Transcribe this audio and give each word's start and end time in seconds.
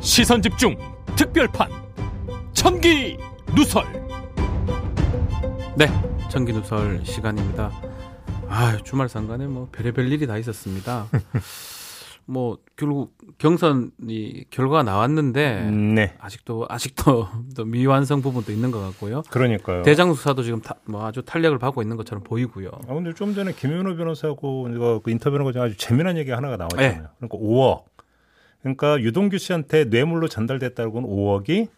시선 0.00 0.42
집중 0.42 0.76
특별판 1.16 1.70
천기 2.52 3.18
누설 3.54 3.84
네, 5.76 5.86
천기 6.28 6.52
누설 6.52 7.00
시간입니다. 7.04 7.70
아, 8.48 8.76
주말 8.84 9.08
상간에 9.08 9.46
뭐 9.46 9.68
별의별 9.72 10.12
일이 10.12 10.26
다 10.26 10.36
있었습니다. 10.36 11.06
뭐 12.30 12.58
결국 12.76 13.12
경선이 13.38 14.44
결과가 14.50 14.84
나왔는데 14.84 15.62
네. 15.70 16.14
아직도 16.20 16.66
아직도 16.68 17.28
또 17.56 17.64
미완성 17.64 18.22
부분도 18.22 18.52
있는 18.52 18.70
것 18.70 18.80
같고요. 18.80 19.22
그러니까요. 19.30 19.82
대장 19.82 20.14
수사도 20.14 20.44
지금 20.44 20.60
타, 20.60 20.76
뭐 20.84 21.04
아주 21.04 21.22
탄력을 21.22 21.58
받고 21.58 21.82
있는 21.82 21.96
것처럼 21.96 22.22
보이고요. 22.22 22.70
아, 22.88 22.94
근데 22.94 23.12
좀 23.14 23.34
전에 23.34 23.52
김윤호 23.52 23.96
변호사하고 23.96 25.00
그 25.02 25.10
인터뷰하는 25.10 25.44
거 25.44 25.52
중에 25.52 25.62
아주 25.62 25.76
재미난 25.76 26.16
얘기 26.16 26.30
하나가 26.30 26.56
나왔잖아요. 26.56 27.02
네. 27.02 27.02
그러니까 27.18 27.38
5억. 27.38 27.84
그러니까 28.62 29.00
유동규 29.00 29.38
씨한테 29.38 29.84
뇌물로 29.86 30.28
전달됐다고는 30.28 31.08
5억이 31.08 31.68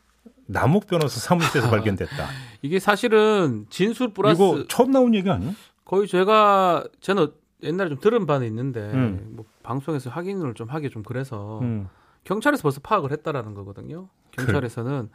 남욱 0.47 0.87
변호사 0.87 1.19
사무실에서 1.19 1.71
발견됐다. 1.71 2.27
이게 2.61 2.79
사실은 2.79 3.65
진술 3.71 4.13
플러스 4.13 4.35
이거 4.35 4.65
처음 4.69 4.91
나온 4.91 5.15
얘기 5.15 5.31
아니에요? 5.31 5.55
거의 5.87 6.07
제가 6.07 6.85
저는 7.01 7.29
옛날에 7.63 7.89
좀 7.89 8.01
들은 8.01 8.27
바는 8.27 8.47
있는데 8.49 8.81
음. 8.81 9.33
뭐 9.37 9.45
방송에서 9.63 10.11
확인을 10.11 10.55
좀 10.55 10.69
하기 10.69 10.91
좀 10.91 11.03
그래서 11.03 11.61
음. 11.61 11.89
경찰에서 12.25 12.63
벌써 12.63 12.81
파악을 12.81 13.11
했다라는 13.13 13.55
거거든요. 13.55 14.09
경찰에서는 14.33 15.09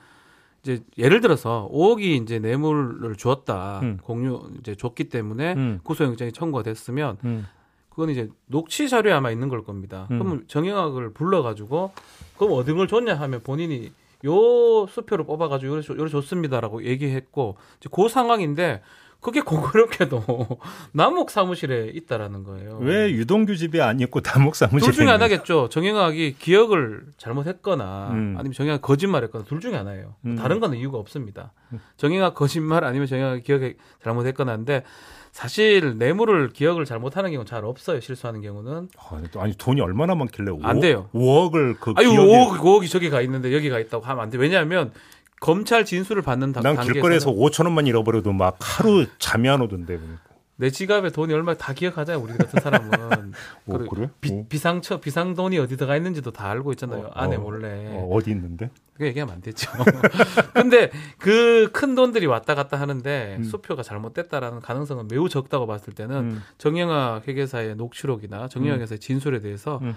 이제 0.64 0.84
예를 0.98 1.22
들어서 1.22 1.70
5억이 1.72 2.22
이제 2.24 2.40
뇌물을 2.40 3.16
주었다 3.16 3.80
음. 3.84 3.98
공유 4.02 4.50
이제 4.60 4.76
줬기 4.76 5.06
때문에 5.10 5.54
음. 5.54 5.80
구속영장이 5.84 6.32
청구가 6.34 6.64
됐으면 6.64 7.18
음. 7.24 7.48
그건 7.90 8.10
이제 8.10 8.30
녹취 8.48 8.90
자료에 8.90 9.14
아마 9.14 9.32
있는 9.32 9.50
걸 9.50 9.64
겁니다. 9.64 10.08
음. 10.12 10.20
그러면 10.20 10.44
정영학을 10.48 11.14
불러가지고 11.14 11.92
그럼 12.38 12.54
어디 12.54 12.74
걸 12.74 12.88
줬냐 12.88 13.16
하면 13.16 13.42
본인이 13.44 13.92
요 14.26 14.88
수표를 14.88 15.26
뽑아가지고 15.26 15.74
요래, 15.74 15.82
줬- 15.82 15.98
요래 15.98 16.10
줬습니다라고 16.10 16.84
얘기했고 16.84 17.56
이제 17.80 17.90
그 17.92 18.10
상황인데 18.10 18.82
그게 19.20 19.42
공교롭게도 19.42 20.24
남욱 20.94 21.32
사무실에 21.32 21.88
있다라는 21.94 22.44
거예요. 22.44 22.78
왜 22.82 23.12
유동규 23.12 23.56
집이 23.58 23.82
아니고 23.82 24.22
남욱 24.22 24.56
사무실에 24.56 24.92
둘 24.92 24.94
중에 24.94 25.12
하나겠죠. 25.12 25.70
정영학이 25.70 26.36
기억을 26.40 27.04
잘못했거나 27.18 28.10
음. 28.12 28.36
아니면 28.38 28.54
정영학 28.54 28.82
거짓말했거나 28.82 29.46
둘 29.46 29.60
중에 29.60 29.76
하나예요. 29.76 30.16
음. 30.26 30.36
다른 30.36 30.60
거는 30.60 30.78
이유가 30.78 30.98
없습니다. 31.00 31.52
정영학 31.98 32.36
거짓말 32.36 32.84
아니면 32.84 33.08
정영학 33.08 33.44
기억에 33.44 33.76
잘못했거나인데 34.04 34.84
사실 35.32 35.98
뇌물을 35.98 36.50
기억을 36.50 36.86
잘못하는 36.86 37.30
경우는 37.32 37.46
잘 37.46 37.64
없어요. 37.66 38.00
실수하는 38.00 38.42
경우는 38.42 38.90
아, 38.98 39.22
또 39.32 39.42
아니 39.42 39.54
돈이 39.56 39.82
얼마나 39.82 40.16
많길래 40.16 40.52
안 40.64 40.80
돼요. 40.80 41.10
5억을 41.14 41.80
그 41.80 41.94
아유 41.96 42.10
기억에 42.10 42.28
5억, 42.28 42.58
5억이 42.60 42.90
저기 42.90 43.10
가 43.10 43.22
있는데 43.22 43.54
여기 43.54 43.70
가 43.70 43.78
있다고 43.78 44.04
하면 44.06 44.24
안 44.24 44.30
돼. 44.30 44.38
왜냐하면 44.38 44.92
검찰 45.40 45.86
진술을 45.86 46.22
받는 46.22 46.52
다- 46.54 46.62
난 46.62 46.80
길거리에서 46.80 47.32
5천 47.32 47.66
원만 47.66 47.88
잃어버려도 47.88 48.32
막 48.34 48.58
하루 48.60 49.06
잠이 49.20 49.48
안 49.50 49.62
오던데. 49.62 49.98
보니까. 49.98 50.22
내 50.60 50.72
지갑에 50.72 51.12
돈이 51.12 51.32
얼마 51.36 51.54
다 51.54 51.72
기억하잖아요. 51.74 52.24
우리 52.24 52.34
같은 52.36 52.60
사람은 52.60 53.34
오, 53.68 53.74
그리고 53.78 53.96
그래? 53.96 54.10
비, 54.20 54.32
오. 54.32 54.48
비상처 54.48 55.00
비상돈이 55.00 55.60
어디 55.60 55.78
들어가 55.78 55.96
있는지도 55.96 56.32
다 56.32 56.50
알고 56.50 56.72
있잖아요. 56.72 57.04
어, 57.06 57.12
안에 57.14 57.36
어, 57.36 57.40
몰래. 57.42 57.86
어, 57.92 58.10
어디 58.12 58.32
있는데? 58.32 58.72
그 58.96 59.06
얘기하면 59.06 59.36
안 59.36 59.42
되죠. 59.42 59.70
근데 60.56 60.90
그 61.20 61.70
큰 61.72 61.94
돈들이 61.94 62.26
왔다 62.26 62.56
갔다 62.56 62.80
하는데 62.80 63.36
음. 63.38 63.44
수표가 63.44 63.84
잘못됐다라는 63.84 64.62
가능성은 64.62 65.08
매우 65.10 65.30
적다고 65.30 65.68
봤을 65.68 65.94
때는 65.94 66.16
음. 66.16 66.44
정영학 66.58 67.28
회계사의 67.28 67.76
녹취록이나 67.76 68.48
정영학 68.48 68.82
회사의 68.82 68.98
진술에 68.98 69.42
대해서 69.42 69.78
음. 69.84 69.96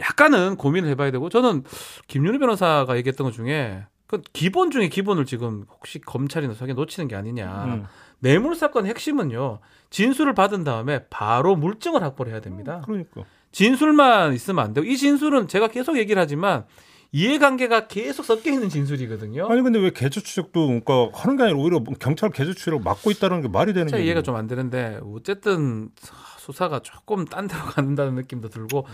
약간은 0.00 0.56
고민을 0.56 0.90
해봐야 0.90 1.10
되고 1.10 1.30
저는 1.30 1.64
김윤희 2.08 2.38
변호사가 2.38 2.94
얘기했던 2.98 3.24
것 3.26 3.32
중에 3.32 3.86
그 4.08 4.22
기본 4.32 4.70
중에 4.72 4.88
기본을 4.88 5.26
지금 5.26 5.64
혹시 5.70 6.00
검찰이나 6.00 6.54
수사에 6.54 6.72
놓치는 6.72 7.06
게 7.08 7.14
아니냐. 7.14 7.64
음. 7.66 7.84
뇌물 8.18 8.56
사건의 8.56 8.90
핵심은요. 8.90 9.60
진술을 9.90 10.34
받은 10.34 10.64
다음에 10.64 11.04
바로 11.08 11.54
물증을 11.54 12.02
확보를 12.02 12.32
해야 12.32 12.40
됩니다. 12.40 12.82
그러니까. 12.84 13.22
진술만 13.52 14.32
있으면 14.34 14.64
안 14.64 14.72
되고 14.74 14.86
이 14.86 14.96
진술은 14.96 15.46
제가 15.48 15.68
계속 15.68 15.98
얘기를 15.98 16.20
하지만 16.20 16.64
이해관계가 17.12 17.86
계속 17.86 18.24
섞여 18.24 18.50
있는 18.50 18.68
진술이거든요. 18.68 19.46
아니 19.48 19.62
근데 19.62 19.78
왜 19.78 19.90
계좌 19.90 20.20
추적도 20.20 20.66
그러니까 20.66 21.08
하는 21.14 21.36
게 21.36 21.44
아니라 21.44 21.58
오히려 21.58 21.82
경찰 22.00 22.30
계좌 22.30 22.52
추적을 22.52 22.80
막고 22.80 23.10
있다는 23.10 23.40
게 23.42 23.48
말이 23.48 23.72
되는 23.72 23.90
게 23.92 24.02
이해가 24.04 24.22
좀 24.22 24.36
안 24.36 24.46
되는데 24.46 25.00
어쨌든 25.14 25.90
수사가 26.38 26.80
조금 26.80 27.24
딴 27.26 27.46
데로 27.46 27.60
간다는 27.76 28.14
느낌도 28.14 28.48
들고 28.48 28.86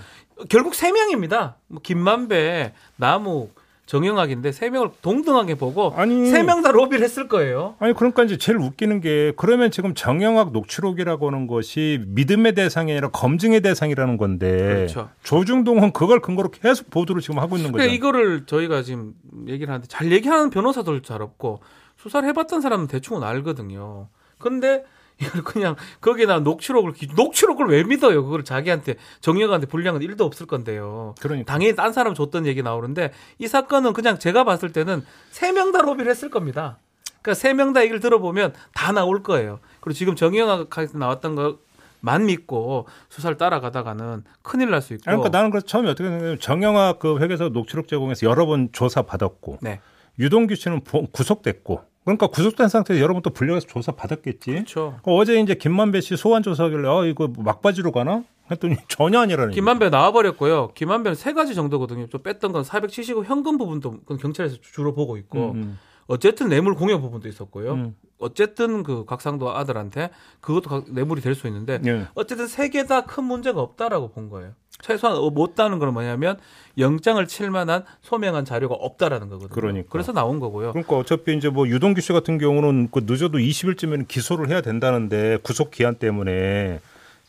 결국 0.49 0.75
세 0.75 0.91
명입니다. 0.93 1.57
뭐 1.69 1.81
김만배, 1.83 2.75
남욱, 2.97 3.55
정영학인데 3.87 4.51
세 4.53 4.71
명을 4.71 4.91
동등하게 5.03 5.57
보고 5.57 5.93
세 6.31 6.43
명 6.43 6.63
다 6.63 6.71
로비를 6.73 7.05
했을 7.05 7.29
거예요. 7.29 7.75
아니 7.79 7.93
그러니까 7.93 8.23
이제 8.25 8.39
제일 8.39 8.59
웃기는 8.59 9.01
게 9.01 9.33
그러면 9.37 9.71
지금 9.71 9.95
정영학 9.95 10.53
녹취록이라고 10.53 11.27
하는 11.29 11.47
것이 11.47 12.01
믿음의 12.07 12.55
대상이 12.55 12.93
아니라 12.93 13.09
검증의 13.11 13.61
대상이라는 13.61 14.17
건데 14.17 14.49
그렇죠. 14.59 15.11
조중동은 15.23 15.93
그걸 15.93 16.21
근거로 16.21 16.51
계속 16.51 16.89
보도를 16.91 17.21
지금 17.21 17.39
하고 17.39 17.57
있는 17.57 17.73
거죠. 17.73 17.85
이거를 17.85 18.47
저희가 18.47 18.83
지금 18.83 19.13
얘기를 19.49 19.69
하는데 19.69 19.87
잘 19.89 20.11
얘기하는 20.11 20.49
변호사들 20.51 21.03
잘 21.03 21.21
없고 21.21 21.61
수사를 21.97 22.27
해봤던 22.29 22.61
사람은 22.63 22.87
대충은 22.87 23.23
알거든요. 23.23 24.09
근데 24.39 24.85
이걸 25.21 25.45
그냥 25.45 25.77
거기다 26.01 26.41
녹취록을 26.41 26.93
기- 26.93 27.09
녹취록을 27.15 27.67
왜 27.67 27.85
믿어요? 27.85 28.25
그걸 28.25 28.45
자기한테 28.45 28.97
정영한테 29.21 29.67
불리한 29.67 29.99
건 29.99 30.03
1도 30.09 30.23
없을 30.23 30.47
건데요. 30.47 31.15
그러니까 31.21 31.53
당연히 31.53 31.75
딴 31.77 31.93
사람 31.93 32.15
줬던 32.15 32.47
얘기 32.47 32.63
나오는데 32.63 33.13
이 33.39 33.47
사건은 33.49 33.93
그냥 33.93 34.19
제가 34.19 34.45
봤을 34.45 34.73
때는 34.73 35.05
세 35.31 35.53
명 35.53 35.71
다 35.73 35.83
로비를 35.83 36.11
했을 36.11 36.31
겁니다. 36.31 36.79
그러니까 37.23 37.35
세 37.41 37.53
명 37.55 37.73
다 37.73 37.83
얘기를 37.83 38.01
들어보면 38.01 38.55
다 38.75 38.93
나올 38.93 39.23
거예요. 39.23 39.61
그리고 39.81 39.97
지금 39.97 40.17
정영학에서 40.17 40.99
나왔던 40.99 41.37
것만 41.37 42.27
믿고 42.27 42.87
수사를 43.09 43.37
따라가다가는 43.39 44.25
큰일 44.43 44.71
날 44.71 44.83
수 44.83 44.95
있고. 44.95 45.05
그러니까 45.05 45.29
나는 45.31 45.51
그래서 45.51 45.65
처음에 45.67 45.89
어떻게 45.91 46.09
생각하면 46.09 46.39
정영학 46.41 46.99
그 46.99 47.19
회계사 47.21 47.49
녹취록 47.51 47.87
제공해서 47.89 48.27
여러 48.27 48.47
번 48.47 48.69
조사 48.73 49.03
받았고 49.03 49.59
네. 49.63 49.81
유동규 50.19 50.55
씨는 50.57 50.83
보- 50.85 51.07
구속됐고 51.07 51.83
그러니까 52.05 52.27
구속된 52.27 52.69
상태에서 52.69 53.03
여러 53.03 53.15
번또 53.15 53.31
불려가서 53.31 53.67
조사 53.67 53.93
받았겠지. 53.93 54.51
그렇죠. 54.51 54.99
그 55.03 55.11
어제 55.13 55.41
이제 55.41 55.55
김만배 55.55 56.01
씨 56.03 56.17
소환 56.17 56.43
조사하길래 56.43 56.89
아 56.89 57.05
이거 57.07 57.31
막바지로 57.37 57.93
가나 57.93 58.25
했더니 58.51 58.77
전혀 58.89 59.21
아니라는. 59.21 59.53
김만배 59.53 59.89
나와버렸고요. 59.91 60.73
김만배는 60.75 61.15
세 61.17 61.33
가지 61.33 61.55
정도거든요. 61.55 62.07
또 62.09 62.19
뺐던 62.23 62.53
건 62.53 62.63
470억 62.63 63.25
현금 63.25 63.57
부분도 63.57 64.01
그건 64.01 64.19
경찰에서 64.19 64.57
주로 64.61 64.95
보고 64.95 65.17
있고 65.17 65.53
음, 65.53 65.79
어쨌든 66.07 66.49
뇌물 66.49 66.75
공여 66.75 66.99
부분도 67.01 67.29
있었고요. 67.29 67.73
음. 67.75 67.97
어쨌든 68.19 68.83
그 68.83 69.05
각상도 69.05 69.55
아들한테 69.55 70.11
그것도 70.41 70.71
각- 70.71 70.85
뇌물이 70.93 71.21
될 71.21 71.35
수 71.35 71.47
있는데 71.49 71.81
예. 71.87 72.07
어쨌든 72.15 72.47
세 72.47 72.69
개 72.71 72.85
다 72.87 73.03
큰 73.03 73.25
문제가 73.25 73.61
없다라고 73.61 74.11
본 74.13 74.31
거예요. 74.31 74.53
최소한 74.81 75.17
어, 75.17 75.31
못다는 75.31 75.79
건 75.79 75.93
뭐냐면 75.93 76.39
영장을 76.79 77.25
칠 77.27 77.51
만한 77.51 77.85
소명한 78.03 78.45
자료가 78.45 78.75
없다라는 78.75 79.29
거거든요. 79.29 79.49
그러니까. 79.55 79.89
그래서 79.91 80.13
나온 80.13 80.41
거고요. 80.41 80.73
그러니까 80.73 80.97
어차피 80.97 81.37
이제 81.37 81.49
뭐 81.49 81.67
유동규 81.69 82.01
씨 82.01 82.13
같은 82.13 82.39
경우는 82.39 82.89
그 82.91 83.01
늦어도 83.07 83.39
20일쯤에는 83.39 84.09
기소를 84.09 84.49
해야 84.49 84.61
된다는데 84.61 85.39
구속 85.43 85.71
기한 85.71 85.95
때문에 85.97 86.81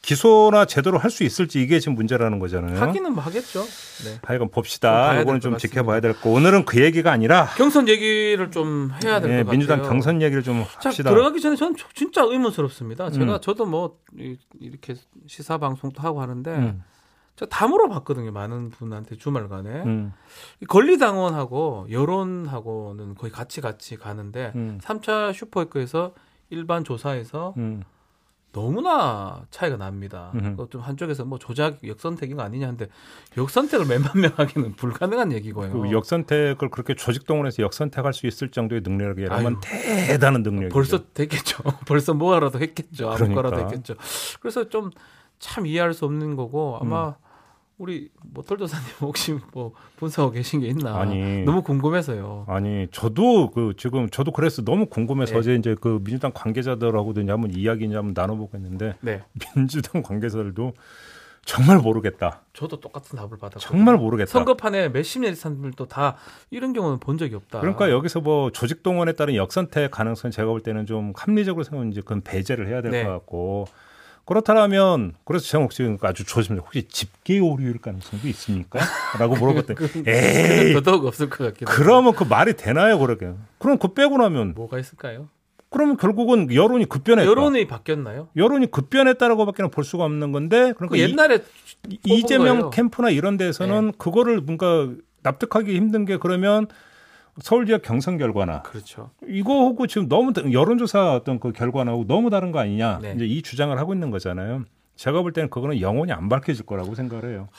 기소나 0.06 0.66
제대로 0.66 0.98
할 1.00 1.10
수 1.10 1.24
있을지 1.24 1.62
이게 1.62 1.80
지금 1.80 1.96
문제라는 1.96 2.40
거잖아요. 2.40 2.80
하기는 2.80 3.14
뭐 3.14 3.24
하겠죠. 3.24 3.62
네. 4.06 4.20
하여간 4.24 4.48
좀 4.48 4.52
봅시다. 4.52 5.14
이거는 5.22 5.40
될것 5.40 5.42
좀. 5.42 5.58
지켜봐야 5.58 6.00
될 6.02 6.14
거. 6.20 6.30
오늘은 6.30 6.66
그 6.66 6.84
얘기가 6.84 7.12
아니라 7.12 7.46
경선 7.58 7.88
얘기를 7.88 8.52
좀 8.52 8.92
해야 9.04 9.20
될것 9.20 9.30
예, 9.32 9.38
같아요. 9.38 9.52
민주당 9.52 9.82
경선 9.82 10.22
얘기를 10.22 10.44
좀 10.44 10.64
자, 10.82 10.90
합시다. 10.90 11.10
들어가기 11.10 11.40
전에 11.42 11.56
저는 11.56 11.76
저- 11.78 11.88
진짜 11.96 12.22
의문스럽습니다. 12.24 13.10
제가 13.12 13.36
음. 13.36 13.42
저도 13.42 13.66
뭐 13.66 13.98
이- 14.20 14.38
이렇게 14.60 14.96
시사 15.28 15.58
방송도 15.58 16.02
하고 16.02 16.22
하는데 16.22 16.52
음, 16.52 16.84
제가 17.38 17.50
다 17.50 17.66
물어봤거든요. 17.68 18.32
많은 18.32 18.70
분한테 18.72 19.16
주말간에 19.18 19.70
음, 19.84 20.12
이 20.62 20.66
권리당원하고 20.66 21.88
여론하고는 21.90 23.16
거의 23.16 23.32
같이 23.32 23.62
같이 23.62 23.96
가는데 23.96 24.52
음, 24.56 24.80
3차 24.84 25.34
슈퍼에코에서 25.34 26.14
일반 26.50 26.84
조사에서 26.84 27.54
음. 27.58 27.82
너무나 28.56 29.46
차이가 29.52 29.76
납니다. 29.76 30.32
음흠. 30.34 30.52
그것 30.52 30.72
좀 30.72 30.82
한쪽에서 30.82 31.26
뭐 31.26 31.38
조작 31.38 31.86
역선택인 31.86 32.38
거 32.38 32.44
아니냐 32.44 32.68
하는데 32.68 32.88
역선택을 33.38 33.86
몇만 33.86 34.12
명 34.16 34.32
하기는 34.36 34.76
불가능한 34.76 35.34
얘기고요. 35.34 35.72
그 35.74 35.92
역선택을 35.92 36.70
그렇게 36.70 36.96
조직동원해서 36.96 37.62
역선택할 37.64 38.14
수 38.14 38.28
있을 38.28 38.50
정도의 38.50 38.82
능력이라면. 38.82 39.60
대단한 39.62 40.42
능력이죠. 40.44 40.74
벌써 40.74 41.04
됐겠죠. 41.14 41.58
벌써 41.86 42.14
뭐하라도 42.14 42.60
했겠죠. 42.60 43.10
아무 43.12 43.34
그러니까. 43.36 43.58
했겠죠. 43.58 43.96
그래서 44.40 44.70
좀 44.70 44.92
참 45.40 45.66
이해할 45.66 45.94
수 45.94 46.06
없는 46.06 46.36
거고 46.36 46.78
아마 46.82 47.10
음. 47.10 47.14
우리 47.78 48.10
모털도사님 48.22 48.86
혹시 49.02 49.38
뭐 49.52 49.74
분석하고 49.98 50.32
계신 50.34 50.62
게 50.62 50.68
있나 50.68 50.98
아니. 50.98 51.44
너무 51.44 51.62
궁금해서요. 51.62 52.46
아니 52.48 52.88
저도 52.92 53.52
그 53.52 53.74
지금 53.78 54.10
저도 54.10 54.32
그래서 54.32 54.64
너무 54.64 54.86
궁금해서 54.86 55.34
네. 55.34 55.40
어제 55.40 55.56
이제 55.56 55.76
그 55.80 56.00
민주당 56.04 56.32
관계자들하고도 56.34 57.22
이제 57.22 57.32
한번 57.32 57.52
이야기 57.52 57.86
이제 57.86 57.96
한번 57.96 58.14
나눠보고 58.16 58.58
했는데 58.58 58.96
네. 59.02 59.24
민주당 59.56 60.02
관계자들도 60.02 60.74
정말 61.44 61.78
모르겠다. 61.78 62.42
저도 62.54 62.80
똑같은 62.80 63.18
답을 63.18 63.38
받았고 63.38 63.60
정말 63.60 63.98
모르겠다. 63.98 64.32
선거판에 64.32 64.90
몇십 64.90 65.22
년 65.22 65.36
사람들도 65.36 65.86
다 65.88 66.16
이런 66.50 66.74
경우는 66.74 67.00
본 67.00 67.18
적이 67.18 67.36
없다. 67.36 67.60
그러니까 67.60 67.92
여기서 67.92 68.22
뭐 68.22 68.52
조직 68.52 68.82
동원에 68.84 69.12
따른 69.12 69.36
역선택 69.36 69.92
가능성 69.92 70.32
제가 70.32 70.48
볼 70.48 70.62
때는 70.62 70.88
좀 70.88 71.14
합리적으로 71.16 71.64
생각하면 71.64 71.92
이제 71.92 72.02
그건 72.02 72.22
배제를 72.22 72.68
해야 72.68 72.82
될것 72.82 72.92
네. 72.92 73.04
같고 73.04 73.66
그렇다면 74.26 75.14
그래서 75.24 75.46
제가 75.46 75.64
혹시 75.64 75.84
아주 76.02 76.26
조심해 76.26 76.60
혹시 76.60 76.88
집계 76.88 77.40
오류일 77.40 77.78
가능성도 77.80 78.28
있습니까? 78.30 78.80
라고 79.20 79.36
물어봤더니 79.36 79.78
에이 80.08 80.74
더더욱 80.74 81.06
없을 81.06 81.30
것 81.30 81.44
한데. 81.46 81.66
그러면 81.66 82.14
그 82.14 82.24
말이 82.24 82.54
되나요 82.56 82.98
그러게? 83.00 83.32
그럼 83.60 83.78
그 83.78 83.94
빼고 83.94 84.18
나면 84.18 84.54
뭐가 84.56 84.80
있을까요? 84.80 85.30
그러면 85.70 85.98
결국은 85.98 86.54
여론이 86.54 86.86
급변했다. 86.86 87.30
여론이 87.30 87.68
바뀌었나요? 87.68 88.30
여론이 88.36 88.72
급변했다라고밖에 88.72 89.64
볼 89.68 89.84
수가 89.84 90.06
없는 90.06 90.32
건데 90.32 90.74
그 90.78 90.88
그러니까 90.88 90.98
이- 90.98 91.12
옛날에 91.12 91.44
이, 91.90 92.00
이재명 92.06 92.46
거예요. 92.60 92.70
캠프나 92.72 93.10
이런 93.10 93.38
데서는 93.38 93.92
그거를 93.98 94.42
뭔가 94.42 94.90
납득하기 95.22 95.76
힘든 95.76 96.06
게 96.06 96.18
그러면 96.18 96.68
서울 97.42 97.66
지역 97.66 97.82
경선 97.82 98.18
결과나 98.18 98.62
그렇죠. 98.62 99.10
이거하고 99.28 99.88
지금 99.88 100.08
너무 100.08 100.32
다- 100.34 100.42
여론조사 100.52 101.14
어떤 101.16 101.40
그 101.40 101.52
결과하고 101.52 102.06
너무 102.08 102.30
다른 102.30 102.52
거 102.52 102.60
아니냐 102.60 103.00
네. 103.02 103.14
이제 103.16 103.26
이 103.26 103.42
주장을 103.42 103.78
하고 103.78 103.94
있는 103.94 104.10
거잖아요. 104.10 104.64
제가 104.96 105.22
볼 105.22 105.34
때는 105.34 105.50
그거는 105.50 105.82
영원히 105.82 106.14
안 106.14 106.30
밝혀질 106.30 106.66
거라고 106.66 106.96
생각을 106.96 107.30
해요. 107.32 107.50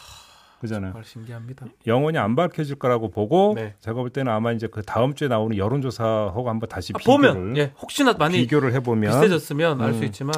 그잖아요. 0.62 0.93
정말 0.93 1.05
신기합니다. 1.05 1.67
영원히 1.87 2.17
안 2.17 2.34
밝혀질 2.34 2.76
거라고 2.76 3.11
보고 3.11 3.52
네. 3.55 3.75
제가 3.81 3.96
볼 4.00 4.08
때는 4.08 4.32
아마 4.32 4.52
이제 4.52 4.67
그 4.67 4.81
다음 4.81 5.12
주에 5.14 5.28
나오는 5.28 5.55
여론조사하고 5.55 6.49
한번 6.49 6.67
다시 6.70 6.94
아, 6.94 6.99
비교를 6.99 7.34
보면 7.34 7.56
예, 7.58 7.73
혹시나 7.82 8.14
많이 8.14 8.38
비교를 8.38 8.73
해보면 8.73 9.11
비슷해졌으면 9.11 9.82
알수 9.82 9.99
음. 10.00 10.05
있지만 10.05 10.32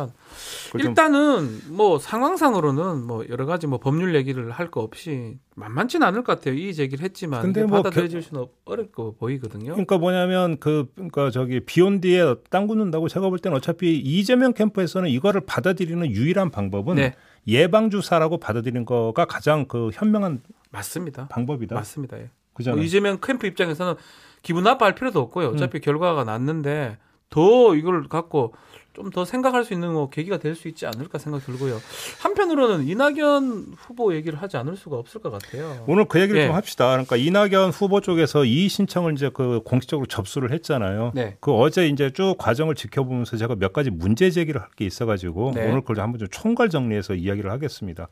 그좀 0.73 0.89
일단은 0.89 1.61
뭐 1.71 2.01
상황상으로는 2.01 3.05
뭐 3.07 3.25
여러 3.29 3.47
가지 3.47 3.69
뭐 3.69 3.79
법률 3.79 4.17
얘기를 4.17 4.51
할 4.51 4.73
거 4.73 4.81
없이 4.81 5.39
만만치는 5.59 6.07
않을 6.07 6.23
것 6.25 6.39
같아요. 6.39 6.55
이 6.55 6.73
제기를 6.73 7.05
했지만 7.05 7.43
근데 7.43 7.65
뭐 7.65 7.83
받아들여질 7.83 8.23
수는 8.23 8.43
없- 8.43 8.53
어려울 8.65 8.91
거 8.93 9.15
보이거든요. 9.19 9.73
그러니까 9.73 9.99
뭐냐면 9.99 10.59
그 10.59 10.91
그러니까 10.95 11.31
저기 11.31 11.61
비온 11.61 12.01
뒤에 12.01 12.35
땅 12.51 12.67
굳는다고 12.67 13.09
제가 13.09 13.29
볼 13.29 13.39
때는 13.39 13.57
어차피 13.57 13.99
이재명 13.99 14.53
캠프에서는 14.55 15.09
이거를 15.11 15.43
받아들이는 15.43 16.11
유일한 16.11 16.51
방법은 16.51 16.97
네, 16.97 17.15
예방 17.47 17.91
주사라고 17.91 18.39
받아들이는 18.39 18.85
거가 18.85 19.25
가장 19.25 19.67
그 19.67 19.91
현명한 19.93 20.43
맞습니다. 20.71 21.29
방법이다. 21.29 21.75
맞습니다. 21.75 22.19
예. 22.19 22.31
그잖아요. 22.55 22.77
뭐 22.77 22.85
이재명 22.85 23.19
캠프 23.23 23.47
입장에서는 23.47 23.95
기분 24.43 24.65
나빠할 24.65 24.95
필요도 24.95 25.21
음. 25.21 25.23
없고요. 25.25 25.49
어차피 25.49 25.81
결과가 25.81 26.25
났는데 26.25 26.99
더 27.31 27.75
이걸 27.75 28.09
갖고 28.09 28.55
좀 28.99 29.11
더 29.11 29.25
생각할 29.25 29.65
수 29.65 29.73
있는 29.73 29.93
뭐 29.93 30.11
계기가 30.11 30.39
될 30.39 30.55
수 30.55 30.67
있지 30.69 30.87
않을까 30.87 31.19
생각 31.19 31.45
들고요. 31.45 31.81
한편으로는 32.21 32.89
이낙연 32.89 33.75
후보 33.77 34.15
얘기를 34.15 34.41
하지 34.43 34.57
않을 34.57 34.77
수가 34.77 34.97
없을 34.97 35.21
것 35.21 35.31
같아요. 35.31 35.85
오늘 35.87 36.05
그 36.07 36.21
얘기를 36.21 36.41
예. 36.41 36.47
좀 36.47 36.55
합시다. 36.57 36.89
그러니까 36.91 37.17
이낙연 37.17 37.71
후보 37.71 38.01
쪽에서 38.01 38.45
이의 38.45 38.69
신청을 38.69 39.13
이제 39.15 39.31
그 39.33 39.61
공식적으로 39.65 40.07
접수를 40.07 40.53
했잖아요. 40.53 41.13
네. 41.15 41.37
그 41.41 41.53
어제 41.53 41.87
이제 41.87 42.11
쭉 42.11 42.35
과정을 42.39 42.75
지켜보면서 42.75 43.37
제가 43.37 43.55
몇 43.57 43.73
가지 43.73 43.91
문제 43.91 44.31
제기를 44.31 44.61
할 44.61 44.69
게 44.77 44.85
있어가지고 44.85 45.53
네. 45.55 45.69
오늘 45.69 45.81
그걸 45.81 46.01
한번 46.01 46.19
좀 46.19 46.29
총괄 46.31 46.69
정리해서 46.69 47.15
이야기를 47.15 47.51
하겠습니다. 47.51 48.09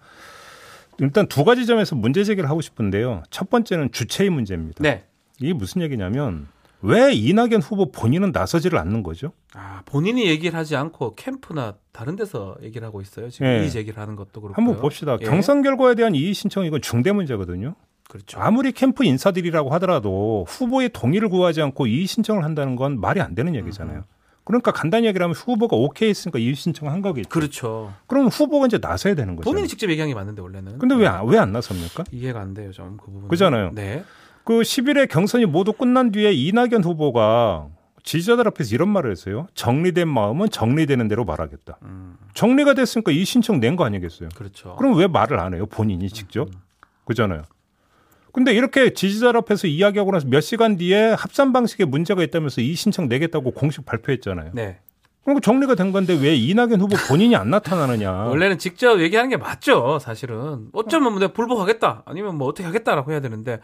일단 0.99 1.27
두 1.27 1.45
가지 1.45 1.67
점에서 1.67 1.95
문제 1.95 2.25
제기를 2.25 2.49
하고 2.49 2.61
싶은데요. 2.61 3.23
첫 3.31 3.51
번째는 3.51 3.93
주체의 3.93 4.31
문제입니다. 4.31 4.83
네. 4.83 5.05
이게 5.41 5.53
무슨 5.53 5.83
얘기냐면 5.83 6.49
왜 6.87 7.13
이낙연 7.13 7.61
후보 7.63 7.91
본인은 7.91 8.31
나서지를 8.33 8.79
않는 8.79 9.03
거죠? 9.03 9.33
아, 9.55 9.83
본인이 9.87 10.27
얘기를 10.27 10.57
하지 10.59 10.77
않고 10.77 11.15
캠프나 11.17 11.75
다른 11.93 12.17
데서 12.17 12.57
얘기를 12.63 12.87
하고 12.87 13.01
있어요. 13.01 13.29
지금 13.31 13.47
예. 13.47 13.65
이 13.65 13.71
제기를 13.71 13.99
하는 14.01 14.15
것도 14.17 14.41
그렇고. 14.41 14.55
한번 14.55 14.77
봅시다. 14.81 15.17
예. 15.21 15.25
경선 15.27 15.63
결과에 15.63 15.95
대한 15.95 16.15
이의 16.15 16.33
신청 16.35 16.65
이건 16.65 16.81
중대 16.83 17.13
문제거든요. 17.13 17.75
그렇죠. 18.09 18.39
아무리 18.41 18.71
캠프 18.73 19.05
인사들이라고 19.05 19.71
하더라도 19.75 20.45
후보의 20.49 20.91
동의를 20.93 21.29
구하지 21.29 21.61
않고 21.63 21.87
이의 21.89 22.07
신청을 22.07 22.45
한다는 22.45 22.77
건 22.77 23.01
말이 23.01 23.21
안 23.21 23.35
되는 23.35 23.55
얘기잖아요. 23.57 24.05
그러니까 24.45 24.71
간단히 24.71 25.09
얘기를 25.09 25.25
하면 25.25 25.35
후보가 25.35 25.75
오케이 25.77 26.09
했으니까 26.11 26.39
이의 26.39 26.55
신청을 26.55 26.93
한 26.93 27.03
거겠죠. 27.03 27.29
그렇죠. 27.29 27.93
그러면 28.07 28.31
후보가 28.31 28.67
이제 28.67 28.79
나서야 28.81 29.17
되는 29.17 29.35
거죠. 29.35 29.51
본인이 29.51 29.67
직접 29.67 29.91
얘기한 29.91 30.09
게 30.09 30.15
맞는데 30.15 30.41
원래는. 30.41 30.79
근데 30.79 30.95
왜왜안 30.95 31.51
나섭니까? 31.51 32.05
이해가 32.13 32.41
안 32.41 32.55
돼요, 32.55 32.71
좀 32.71 32.97
그 32.97 33.11
부분. 33.11 33.29
그잖아요. 33.29 33.73
네. 33.75 34.05
그 34.47 34.61
10일에 34.61 35.09
경선이 35.09 35.45
모두 35.47 35.73
끝난 35.73 36.13
뒤에 36.13 36.33
이낙연 36.33 36.85
후보가 36.85 37.67
지지자들 38.05 38.47
앞에서 38.47 38.77
이런 38.77 38.89
말을 38.91 39.11
했어요. 39.11 39.49
정리된 39.55 40.07
마음은 40.07 40.51
정리되는 40.51 41.09
대로 41.09 41.25
말하겠다. 41.25 41.79
음, 41.83 42.17
정리가 42.35 42.75
됐으니까 42.75 43.11
이 43.11 43.25
신청 43.25 43.59
낸 43.59 43.75
거 43.75 43.85
아니겠어요? 43.85 44.29
그렇죠. 44.37 44.77
그럼 44.77 44.97
왜 44.97 45.09
말을 45.09 45.41
안 45.41 45.53
해요? 45.55 45.67
본인이 45.67 46.09
직접? 46.09 46.49
그잖아요. 47.07 47.43
근데 48.33 48.53
이렇게 48.55 48.93
지지자들 48.95 49.37
앞에서 49.39 49.67
이야기하고 49.67 50.13
나서 50.13 50.29
몇 50.29 50.41
시간 50.43 50.77
뒤에 50.77 51.15
합산 51.19 51.53
방식에 51.53 51.85
문제가 51.85 52.23
있다면서 52.23 52.61
이 52.61 52.75
신청 52.77 53.09
내겠다고 53.09 53.51
공식 53.51 53.85
발표했잖아요. 53.85 54.51
네. 54.55 54.79
그리고 55.25 55.41
정리가 55.41 55.75
된 55.75 55.91
건데 55.91 56.17
왜 56.23 56.37
이낙연 56.37 56.81
후보 56.81 56.95
본인이 57.09 57.35
안 57.35 57.51
나타나느냐? 57.51 58.13
원래는 58.31 58.59
직접 58.59 59.01
얘기하는 59.01 59.29
게 59.29 59.37
맞죠, 59.37 59.99
사실은. 59.99 60.69
어쩌면 60.73 61.11
뭐 61.15 61.19
내가 61.21 61.33
불복하겠다, 61.33 62.05
아니면 62.07 62.37
뭐 62.39 62.47
어떻게 62.47 62.65
하겠다라고 62.65 63.11
해야 63.11 63.19
되는데 63.21 63.59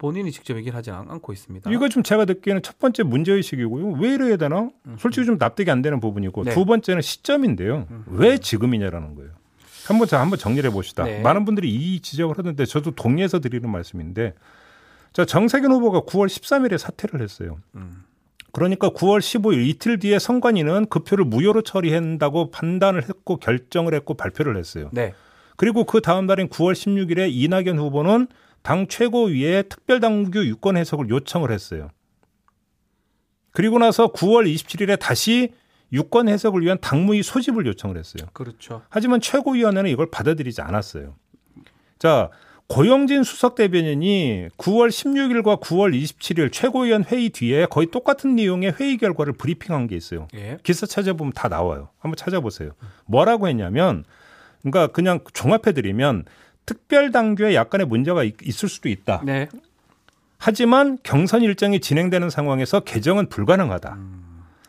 본인이 0.00 0.32
직접 0.32 0.56
얘기를 0.56 0.74
하지 0.74 0.90
않- 0.90 1.10
않고 1.10 1.30
있습니다. 1.34 1.70
이거 1.70 1.88
좀 1.90 2.02
제가 2.02 2.24
듣기에는 2.24 2.62
첫 2.62 2.78
번째 2.78 3.02
문제 3.02 3.32
의식이고요. 3.34 3.98
왜 4.00 4.14
이래야 4.14 4.38
되나? 4.38 4.70
솔직히 4.98 5.26
좀 5.26 5.36
납득이 5.38 5.70
안 5.70 5.82
되는 5.82 6.00
부분이고 6.00 6.44
네. 6.44 6.52
두 6.54 6.64
번째는 6.64 7.02
시점인데요. 7.02 7.86
왜 8.06 8.38
지금이냐라는 8.38 9.14
거예요. 9.14 9.30
한번 9.86 10.08
자 10.08 10.18
한번 10.18 10.38
정리를 10.38 10.68
해 10.68 10.72
봅시다. 10.72 11.04
네. 11.04 11.20
많은 11.20 11.44
분들이 11.44 11.68
이 11.70 12.00
지적을 12.00 12.38
하던데 12.38 12.64
저도 12.64 12.92
동의해서 12.92 13.40
드리는 13.40 13.68
말씀인데 13.68 14.32
자 15.12 15.26
정세균 15.26 15.70
후보가 15.70 16.00
9월 16.02 16.28
13일에 16.28 16.78
사퇴를 16.78 17.20
했어요. 17.20 17.58
음. 17.74 18.04
그러니까 18.52 18.88
9월 18.88 19.18
15일 19.20 19.66
이틀 19.68 19.98
뒤에 19.98 20.18
선관위는 20.18 20.86
그 20.88 21.00
표를 21.00 21.26
무효로 21.26 21.60
처리한다고 21.60 22.50
판단을 22.50 23.02
했고 23.02 23.36
결정을 23.36 23.92
했고 23.92 24.14
발표를 24.14 24.56
했어요. 24.56 24.88
네. 24.92 25.12
그리고 25.56 25.84
그 25.84 26.00
다음 26.00 26.24
날인 26.24 26.48
9월 26.48 26.72
16일에 26.72 27.28
이낙연 27.30 27.78
후보는 27.78 28.28
당 28.62 28.86
최고위에 28.86 29.62
특별당규 29.62 30.44
유권 30.46 30.76
해석을 30.76 31.08
요청을 31.08 31.50
했어요. 31.50 31.90
그리고 33.52 33.78
나서 33.78 34.12
9월 34.12 34.52
27일에 34.52 34.98
다시 34.98 35.52
유권 35.92 36.28
해석을 36.28 36.62
위한 36.62 36.78
당무위 36.80 37.22
소집을 37.22 37.66
요청을 37.66 37.96
했어요. 37.96 38.28
그렇죠. 38.32 38.82
하지만 38.88 39.20
최고위원회는 39.20 39.90
이걸 39.90 40.10
받아들이지 40.10 40.60
않았어요. 40.62 41.16
자, 41.98 42.30
고영진 42.68 43.24
수석 43.24 43.56
대변인이 43.56 44.48
9월 44.56 44.90
16일과 44.90 45.60
9월 45.60 45.92
27일 45.92 46.52
최고위원 46.52 47.02
회의 47.02 47.30
뒤에 47.30 47.66
거의 47.66 47.88
똑같은 47.88 48.36
내용의 48.36 48.74
회의 48.78 48.96
결과를 48.96 49.32
브리핑한 49.32 49.88
게 49.88 49.96
있어요. 49.96 50.28
예. 50.34 50.58
기사 50.62 50.86
찾아보면 50.86 51.32
다 51.32 51.48
나와요. 51.48 51.88
한번 51.98 52.14
찾아보세요. 52.16 52.70
뭐라고 53.06 53.48
했냐면, 53.48 54.04
그러니까 54.62 54.86
그냥 54.86 55.18
종합해드리면 55.32 56.26
특별 56.66 57.10
당규에 57.10 57.54
약간의 57.54 57.86
문제가 57.86 58.22
있- 58.24 58.36
있을 58.42 58.68
수도 58.68 58.88
있다. 58.88 59.22
네. 59.24 59.48
하지만 60.38 60.98
경선 61.02 61.42
일정이 61.42 61.80
진행되는 61.80 62.30
상황에서 62.30 62.80
개정은 62.80 63.28
불가능하다. 63.28 63.98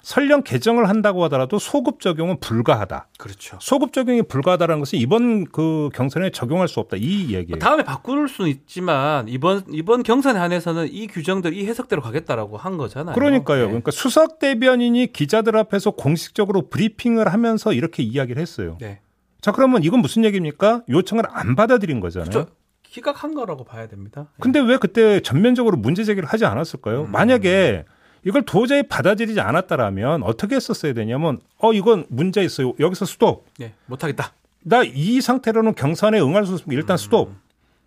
설령 0.02 0.42
개정을 0.42 0.90
한다고 0.90 1.24
하더라도 1.26 1.60
소급 1.60 2.00
적용은 2.00 2.40
불가하다. 2.40 3.08
그렇죠. 3.20 3.58
소급 3.62 3.94
적용이 3.94 4.24
불가하다는 4.24 4.80
것은 4.80 4.98
이번 4.98 5.46
그 5.46 5.90
경선에 5.94 6.32
적용할 6.32 6.68
수 6.68 6.80
없다. 6.80 6.98
이 6.98 7.36
얘기예요. 7.36 7.60
다음에 7.60 7.84
바꿀 7.84 8.28
수는 8.28 8.50
있지만 8.50 9.28
이번 9.30 9.64
이번 9.70 10.02
경선에 10.02 10.40
한해서는 10.40 10.92
이 10.92 11.06
규정들 11.06 11.54
이 11.54 11.68
해석대로 11.68 12.02
가겠다라고 12.02 12.58
한 12.58 12.78
거잖아요. 12.78 13.14
그러니까요. 13.14 13.60
네. 13.60 13.68
그러니까 13.68 13.92
수석 13.92 14.40
대변인이 14.40 15.14
기자들 15.14 15.56
앞에서 15.56 15.92
공식적으로 15.92 16.64
브리핑을 16.70 17.32
하면서 17.32 17.72
이렇게 17.72 18.02
이야기를 18.02 18.42
했어요. 18.42 18.78
네. 18.82 19.02
자, 19.42 19.52
그러면 19.52 19.84
이건 19.84 20.00
무슨 20.02 20.24
얘기입니까? 20.24 20.84
요청을 20.90 21.24
안 21.30 21.56
받아들인 21.56 22.00
거잖아요. 22.00 22.30
그렇죠. 22.30 22.52
기각한 22.84 23.34
거라고 23.34 23.64
봐야 23.64 23.88
됩니다. 23.88 24.28
근데 24.40 24.60
왜 24.60 24.78
그때 24.78 25.20
전면적으로 25.22 25.78
문제 25.78 26.04
제기를 26.04 26.28
하지 26.28 26.46
않았을까요? 26.46 27.04
음. 27.04 27.12
만약에 27.12 27.86
이걸 28.26 28.44
도저히 28.44 28.84
받아들이지 28.84 29.40
않았다라면 29.40 30.24
어떻게 30.24 30.56
했었어야 30.56 30.94
되냐면 30.94 31.40
어 31.58 31.74
이건 31.74 32.06
문제 32.10 32.44
있어요. 32.44 32.74
여기서 32.80 33.06
스톱. 33.06 33.46
네. 33.58 33.74
못 33.88 34.04
하겠다. 34.04 34.34
나 34.64 34.84
이 34.84 35.22
상태로는 35.22 35.74
경선에 35.74 36.20
응할 36.20 36.46
수 36.46 36.54
없으면 36.54 36.78
일단 36.78 36.98
스톱. 36.98 37.32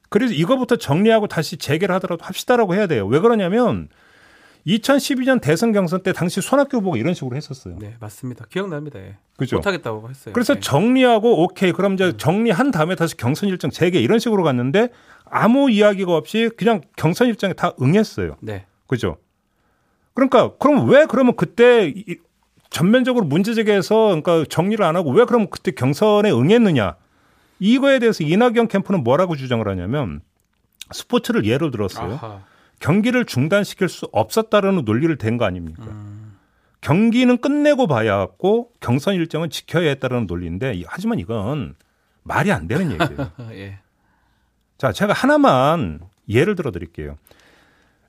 그래서 0.09 0.33
이거부터 0.35 0.77
정리하고 0.77 1.29
다시 1.29 1.57
재개를 1.57 1.95
하더라도 1.97 2.25
합시다라고 2.25 2.75
해야 2.75 2.87
돼요. 2.87 3.07
왜 3.07 3.21
그러냐면 3.21 3.89
2012년 4.67 5.41
대선 5.43 5.73
경선 5.73 6.03
때 6.03 6.13
당시 6.13 6.41
손학규 6.41 6.79
후보가 6.79 6.97
이런 6.97 7.13
식으로 7.15 7.37
했었어요. 7.37 7.77
네, 7.79 7.97
맞습니다. 8.01 8.47
기억납니다. 8.51 8.99
예. 8.99 9.17
그죠? 9.37 9.57
못 9.57 9.67
하겠다고 9.67 10.09
했어요. 10.09 10.33
그래서 10.33 10.55
네. 10.55 10.61
정리하고 10.61 11.43
오케이 11.45 11.73
그럼 11.73 11.95
이제 11.95 12.17
정리한 12.17 12.71
다음에 12.71 12.95
다시 12.95 13.17
경선 13.17 13.49
일정 13.51 13.71
재개 13.71 14.01
이런 14.01 14.19
식으로 14.19 14.43
갔는데 14.43 14.89
아무 15.27 15.71
이야기가 15.71 16.17
없이 16.17 16.51
그냥 16.57 16.81
경선 16.97 17.29
일정에 17.29 17.53
다 17.53 17.73
응했어요. 17.81 18.37
네. 18.41 18.65
그죠? 18.87 19.19
그러니까 20.15 20.53
그럼 20.59 20.89
왜 20.89 21.07
그러면 21.07 21.37
그때 21.37 21.93
이- 21.95 22.17
전면적으로 22.71 23.25
문제 23.27 23.55
제기해서 23.55 24.07
그러니까 24.07 24.45
정리를 24.49 24.83
안 24.85 24.97
하고 24.97 25.11
왜 25.13 25.25
그럼 25.27 25.49
그때 25.49 25.73
경선에 25.73 26.31
응했느냐? 26.33 26.97
이거에 27.61 27.99
대해서 27.99 28.25
이낙연 28.25 28.69
캠프는 28.69 29.05
뭐라고 29.05 29.37
주장을 29.37 29.67
하냐면 29.69 30.21
스포츠를 30.91 31.45
예로 31.45 31.71
들었어요. 31.71 32.15
아하. 32.15 32.41
경기를 32.89 33.25
중단시킬 33.25 33.89
수 33.89 34.07
없었다라는 34.13 34.85
논리를 34.85 35.17
댄 35.17 35.39
거 35.39 35.47
아닙니까? 35.47 35.85
음. 35.87 36.37
경기는 36.83 37.39
끝내고 37.39 37.87
봐야 37.87 38.19
하고 38.19 38.71
경선 38.81 39.15
일정은 39.15 39.49
지켜야 39.49 39.89
했다라는 39.89 40.27
논리인데 40.27 40.75
이- 40.75 40.85
하지만 40.87 41.19
이건 41.19 41.77
말이 42.25 42.53
안 42.53 42.69
되는 42.69 42.93
얘기예요. 42.93 43.31
예. 43.53 43.79
자, 44.77 44.93
제가 44.93 45.15
하나만 45.15 46.01
예를 46.29 46.57
들어 46.57 46.71
드릴게요. 46.73 47.17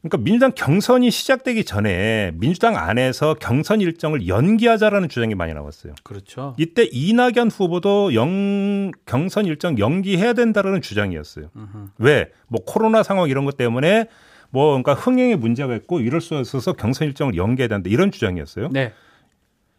그러니까 0.01 0.17
민주당 0.17 0.51
경선이 0.53 1.10
시작되기 1.10 1.63
전에 1.63 2.32
민주당 2.36 2.75
안에서 2.75 3.34
경선 3.36 3.79
일정을 3.79 4.27
연기하자라는 4.27 5.08
주장이 5.08 5.36
많이 5.36 5.53
나왔어요. 5.53 5.94
그렇죠. 6.03 6.53
이때 6.60 6.88
이낙연 6.91 7.50
후보도 7.50 8.13
영, 8.13 8.91
경선 9.05 9.46
일정 9.46 9.79
연기해야 9.79 10.34
된다라는 10.34 10.82
주장이었어요. 10.82 11.50
음흠. 11.55 11.88
왜? 12.00 12.29
뭐 12.50 12.62
코로나 12.65 13.03
상황 13.03 13.29
이런 13.29 13.46
것 13.46 13.55
때문에 13.58 14.08
뭐 14.50 14.70
그러니까 14.70 14.94
흥행에 14.94 15.36
문제가 15.36 15.75
있고 15.75 16.00
이럴 16.00 16.22
수 16.22 16.40
있어서 16.40 16.74
경선 16.74 17.08
일정을 17.08 17.36
연기해야 17.36 17.68
된다 17.68 17.90
이런 17.90 18.12
주장이었어요. 18.12 18.70
네. 18.72 18.94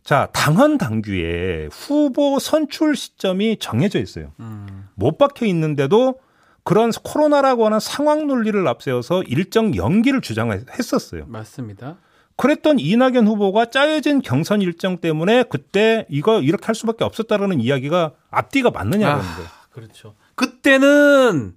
자, 0.02 0.28
당헌 0.32 0.78
당규에 0.78 1.68
후보 1.72 2.38
선출 2.38 2.94
시점이 2.94 3.58
정해져 3.58 3.98
있어요. 3.98 4.32
음. 4.38 4.88
못 4.94 5.18
박혀 5.18 5.46
있는데도 5.46 6.20
그런 6.62 6.90
코로나라고 6.90 7.66
하는 7.66 7.80
상황 7.80 8.26
논리를 8.26 8.66
앞세워서 8.66 9.24
일정 9.24 9.74
연기를 9.74 10.20
주장했었어요. 10.20 11.26
맞습니다. 11.26 11.96
그랬던 12.36 12.78
이낙연 12.78 13.26
후보가 13.26 13.70
짜여진 13.70 14.20
경선 14.20 14.62
일정 14.62 14.98
때문에 14.98 15.44
그때 15.44 16.06
이거 16.08 16.40
이렇게 16.40 16.66
할 16.66 16.74
수밖에 16.74 17.02
없었다라는 17.02 17.60
이야기가 17.60 18.12
앞뒤가 18.30 18.70
맞느냐는 18.70 19.24
아. 19.24 19.34
거예요. 19.36 19.50
그렇죠. 19.70 20.14
그때는 20.34 21.54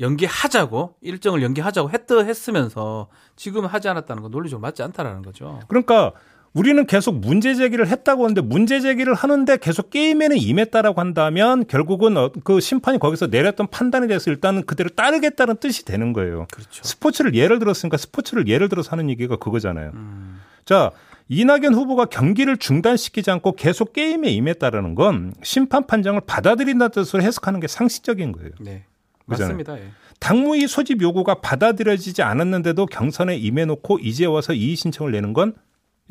연기하자고 0.00 0.96
일정을 1.00 1.42
연기하자고 1.42 1.90
했더 1.90 2.22
했으면서 2.22 3.08
지금 3.36 3.64
하지 3.66 3.88
않았다는 3.88 4.22
건 4.22 4.30
논리적으로 4.30 4.60
맞지 4.62 4.82
않다라는 4.82 5.22
거죠. 5.22 5.60
그러니까 5.68 6.12
우리는 6.52 6.86
계속 6.86 7.18
문제 7.18 7.54
제기를 7.54 7.88
했다고 7.88 8.22
하는데 8.24 8.40
문제 8.40 8.80
제기를 8.80 9.14
하는데 9.14 9.56
계속 9.56 9.90
게임에는 9.90 10.36
임했다라고 10.36 11.00
한다면 11.00 11.66
결국은 11.66 12.16
어- 12.16 12.30
그 12.44 12.60
심판이 12.60 12.98
거기서 13.00 13.26
내렸던 13.26 13.66
판단에 13.72 14.06
대해서 14.06 14.30
일단은 14.30 14.64
그대로 14.64 14.88
따르겠다는 14.90 15.56
뜻이 15.56 15.84
되는 15.84 16.12
거예요. 16.12 16.46
그렇죠. 16.52 16.82
스포츠를 16.84 17.34
예를 17.34 17.58
들었으니까 17.58 17.96
스포츠를 17.96 18.46
예를 18.46 18.68
들어서 18.68 18.92
하는 18.92 19.10
얘기가 19.10 19.36
그거잖아요. 19.36 19.90
음. 19.94 20.40
자, 20.64 20.92
이낙연 21.28 21.74
후보가 21.74 22.04
경기를 22.04 22.56
중단시키지 22.56 23.30
않고 23.32 23.52
계속 23.52 23.92
게임에 23.92 24.28
임했다라는 24.30 24.94
건 24.94 25.34
심판 25.42 25.86
판정을 25.88 26.20
받아들인다는 26.26 26.92
뜻으로 26.92 27.22
해석하는 27.22 27.58
게 27.60 27.66
상식적인 27.66 28.30
거예요. 28.30 28.50
네. 28.60 28.84
그잖아요. 29.28 29.56
맞습니다. 29.56 29.78
예. 29.78 29.90
당무위 30.20 30.66
소집 30.66 31.02
요구가 31.02 31.34
받아들여지지 31.40 32.22
않았는데도 32.22 32.86
경선에 32.86 33.36
임해놓고 33.36 33.98
이제 34.00 34.26
와서 34.26 34.52
이의 34.52 34.76
신청을 34.76 35.12
내는 35.12 35.32
건 35.32 35.54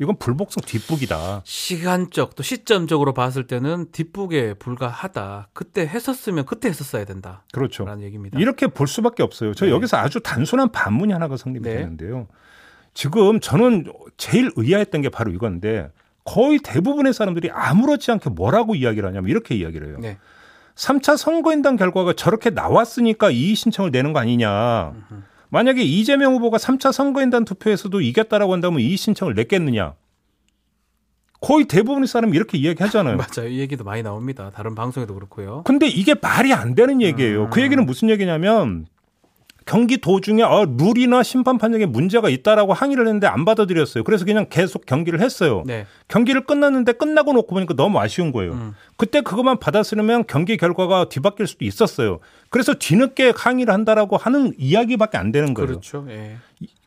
이건 0.00 0.16
불복성 0.18 0.62
뒷북이다. 0.66 1.42
시간적 1.44 2.34
또 2.34 2.42
시점적으로 2.42 3.14
봤을 3.14 3.46
때는 3.46 3.86
뒷북에 3.92 4.54
불과하다. 4.54 5.50
그때 5.52 5.82
했었으면 5.82 6.46
그때 6.46 6.68
했었어야 6.68 7.04
된다. 7.04 7.44
그렇죠. 7.52 7.84
라는 7.84 8.02
얘기입니다. 8.02 8.38
이렇게 8.40 8.66
볼 8.66 8.88
수밖에 8.88 9.22
없어요. 9.22 9.54
저 9.54 9.66
네. 9.66 9.70
여기서 9.70 9.96
아주 9.96 10.20
단순한 10.20 10.72
반문이 10.72 11.12
하나가 11.12 11.36
성립이 11.36 11.62
네. 11.64 11.76
되는데요. 11.76 12.26
지금 12.92 13.38
저는 13.38 13.92
제일 14.16 14.50
의아했던 14.56 15.02
게 15.02 15.08
바로 15.10 15.30
이건데 15.30 15.90
거의 16.24 16.58
대부분의 16.58 17.12
사람들이 17.12 17.50
아무렇지 17.50 18.10
않게 18.10 18.30
뭐라고 18.30 18.74
이야기를 18.74 19.08
하냐면 19.08 19.30
이렇게 19.30 19.54
이야기를 19.54 19.88
해요. 19.88 19.98
네. 20.00 20.18
3차 20.76 21.16
선거인단 21.16 21.76
결과가 21.76 22.14
저렇게 22.14 22.50
나왔으니까 22.50 23.30
이의 23.30 23.54
신청을 23.54 23.90
내는 23.90 24.12
거 24.12 24.18
아니냐. 24.18 24.92
만약에 25.48 25.82
이재명 25.82 26.34
후보가 26.34 26.56
3차 26.56 26.92
선거인단 26.92 27.44
투표에서도 27.44 28.00
이겼다라고 28.00 28.52
한다면 28.52 28.80
이의 28.80 28.96
신청을 28.96 29.34
냈겠느냐. 29.34 29.94
거의 31.40 31.66
대부분의 31.66 32.08
사람이 32.08 32.34
이렇게 32.34 32.56
이야기하잖아요. 32.58 33.18
맞아요. 33.18 33.50
이 33.50 33.58
얘기도 33.60 33.84
많이 33.84 34.02
나옵니다. 34.02 34.50
다른 34.52 34.74
방송에도 34.74 35.14
그렇고요. 35.14 35.62
근데 35.64 35.86
이게 35.86 36.14
말이 36.14 36.52
안 36.52 36.74
되는 36.74 37.02
얘기예요. 37.02 37.50
그 37.50 37.60
얘기는 37.60 37.84
무슨 37.84 38.08
얘기냐면 38.08 38.86
경기 39.66 39.98
도중에 39.98 40.42
어, 40.42 40.66
룰이나 40.76 41.22
심판 41.22 41.56
판정에 41.58 41.86
문제가 41.86 42.28
있다라고 42.28 42.74
항의를 42.74 43.06
했는데 43.06 43.26
안 43.26 43.44
받아들였어요. 43.44 44.04
그래서 44.04 44.24
그냥 44.24 44.46
계속 44.50 44.84
경기를 44.84 45.20
했어요. 45.20 45.62
네. 45.66 45.86
경기를 46.08 46.42
끝났는데 46.44 46.92
끝나고 46.92 47.32
놓고 47.32 47.54
보니까 47.54 47.74
너무 47.74 47.98
아쉬운 47.98 48.30
거예요. 48.32 48.52
음. 48.52 48.74
그때 48.96 49.22
그것만 49.22 49.58
받았으면 49.58 50.24
경기 50.26 50.56
결과가 50.56 51.08
뒤바뀔 51.08 51.46
수도 51.46 51.64
있었어요. 51.64 52.18
그래서 52.50 52.74
뒤늦게 52.74 53.32
항의를 53.36 53.72
한다라고 53.72 54.16
하는 54.16 54.52
이야기밖에 54.58 55.16
안 55.16 55.32
되는 55.32 55.54
거예요. 55.54 55.66
그렇죠. 55.66 56.06
예. 56.10 56.36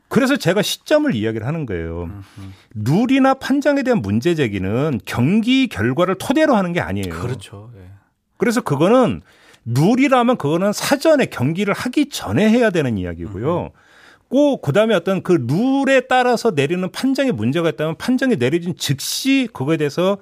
그래서 0.09 0.37
제가 0.37 0.61
시점을 0.61 1.13
이야기를 1.13 1.45
하는 1.45 1.65
거예요. 1.65 2.09
룰이나 2.73 3.33
판정에 3.33 3.83
대한 3.83 4.01
문제 4.01 4.35
제기는 4.35 5.01
경기 5.05 5.67
결과를 5.67 6.15
토대로 6.15 6.55
하는 6.55 6.71
게 6.71 6.79
아니에요. 6.79 7.09
그렇죠. 7.09 7.71
예. 7.77 7.87
그래서 8.37 8.61
그거는 8.61 9.21
룰이라면 9.67 10.37
그거는 10.37 10.71
사전에 10.73 11.25
경기를 11.25 11.73
하기 11.73 12.09
전에 12.09 12.49
해야 12.49 12.69
되는 12.69 12.97
이야기고요. 12.97 13.71
꼭 14.29 14.61
그다음에 14.61 14.95
어떤 14.95 15.21
그 15.23 15.33
룰에 15.33 16.01
따라서 16.07 16.51
내리는 16.51 16.89
판정에 16.91 17.31
문제가 17.31 17.69
있다면 17.69 17.97
판정이 17.97 18.37
내려진 18.37 18.75
즉시 18.77 19.47
그거에 19.53 19.77
대해서 19.77 20.17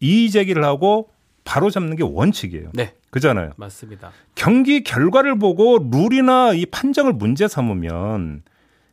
이의 0.00 0.30
제기를 0.30 0.64
하고 0.64 1.10
바로 1.44 1.70
잡는 1.70 1.96
게 1.96 2.02
원칙이에요. 2.02 2.70
네. 2.74 2.94
그잖아요. 3.10 3.52
맞습니다. 3.56 4.10
경기 4.34 4.82
결과를 4.82 5.38
보고 5.38 5.78
룰이나 5.90 6.52
이 6.54 6.66
판정을 6.66 7.12
문제 7.12 7.46
삼으면 7.46 8.42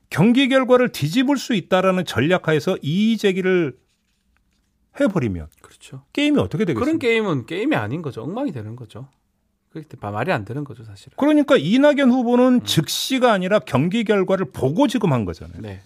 경기 0.10 0.48
결과를 0.50 0.90
뒤집을 0.90 1.38
수 1.38 1.54
있다라는 1.54 2.06
전략하에서 2.06 2.78
이의 2.82 3.18
제기를 3.18 3.78
해버리면 5.00 5.48
그렇죠. 5.62 6.04
게임이 6.14 6.40
어떻게 6.40 6.66
되겠어요? 6.66 6.84
그런 6.84 7.00
게임은 7.00 7.46
게임이 7.46 7.76
아닌 7.76 8.02
거죠. 8.02 8.22
엉망이 8.22 8.52
되는 8.52 8.76
거죠. 8.76 9.08
그게 9.72 9.88
말이 10.02 10.32
안 10.32 10.44
되는 10.44 10.64
거죠, 10.64 10.84
사실은. 10.84 11.14
그러니까 11.18 11.56
이낙연 11.58 12.12
후보는 12.12 12.66
즉시가 12.66 13.32
아니라 13.32 13.60
경기 13.60 14.04
결과를 14.04 14.48
보고 14.52 14.88
지금 14.88 15.14
한 15.14 15.24
거잖아요. 15.24 15.62
네. 15.62 15.82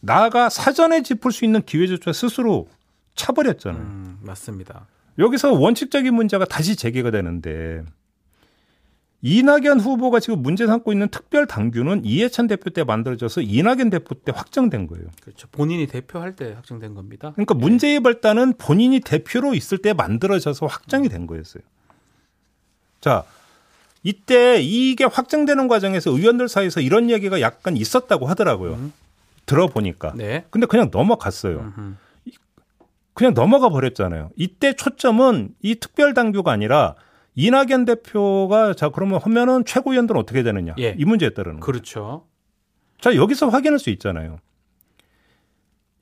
나가 0.00 0.50
사전에 0.50 1.02
짚을 1.02 1.32
수 1.32 1.44
있는 1.44 1.62
기회조차 1.62 2.12
스스로 2.12 2.68
차버렸잖아요. 3.14 3.82
음, 3.82 4.18
맞습니다. 4.20 4.86
여기서 5.18 5.52
원칙적인 5.52 6.14
문제가 6.14 6.44
다시 6.44 6.76
제기가 6.76 7.10
되는데 7.10 7.82
이낙연 9.22 9.78
후보가 9.80 10.18
지금 10.20 10.42
문제 10.42 10.66
삼고 10.66 10.92
있는 10.92 11.08
특별 11.08 11.46
당규는 11.46 12.04
이해찬 12.04 12.48
대표 12.48 12.70
때 12.70 12.82
만들어져서 12.82 13.42
이낙연 13.42 13.90
대표 13.90 14.14
때 14.16 14.32
확정된 14.34 14.88
거예요. 14.88 15.06
그렇죠. 15.20 15.46
본인이 15.52 15.86
대표할 15.86 16.34
때 16.34 16.52
확정된 16.52 16.94
겁니다. 16.94 17.30
그러니까 17.34 17.54
문제의 17.54 18.00
발단은 18.00 18.54
본인이 18.58 18.98
대표로 19.00 19.54
있을 19.54 19.78
때 19.78 19.92
만들어져서 19.92 20.66
확정이 20.66 21.08
된 21.08 21.26
거였어요. 21.26 21.62
자, 23.02 23.24
이때 24.02 24.60
이게 24.62 25.04
확정되는 25.04 25.68
과정에서 25.68 26.10
의원들 26.10 26.48
사이에서 26.48 26.80
이런 26.80 27.10
얘기가 27.10 27.40
약간 27.42 27.76
있었다고 27.76 28.26
하더라고요. 28.26 28.74
음. 28.74 28.92
들어보니까. 29.44 30.14
네. 30.16 30.44
근데 30.50 30.66
그냥 30.66 30.88
넘어갔어요. 30.90 31.58
음흠. 31.58 31.94
그냥 33.14 33.34
넘어가 33.34 33.68
버렸잖아요. 33.68 34.30
이때 34.36 34.72
초점은 34.72 35.50
이 35.60 35.74
특별 35.74 36.14
당규가 36.14 36.50
아니라 36.50 36.94
이낙연 37.34 37.84
대표가 37.84 38.72
자 38.74 38.88
그러면 38.88 39.20
하면은 39.20 39.64
최고위원들은 39.64 40.18
어떻게 40.18 40.42
되느냐 40.42 40.74
예. 40.78 40.94
이 40.96 41.04
문제에 41.04 41.30
따르는 41.30 41.60
거. 41.60 41.66
그렇죠. 41.66 42.26
자 43.00 43.14
여기서 43.14 43.48
확인할 43.48 43.78
수 43.78 43.90
있잖아요. 43.90 44.38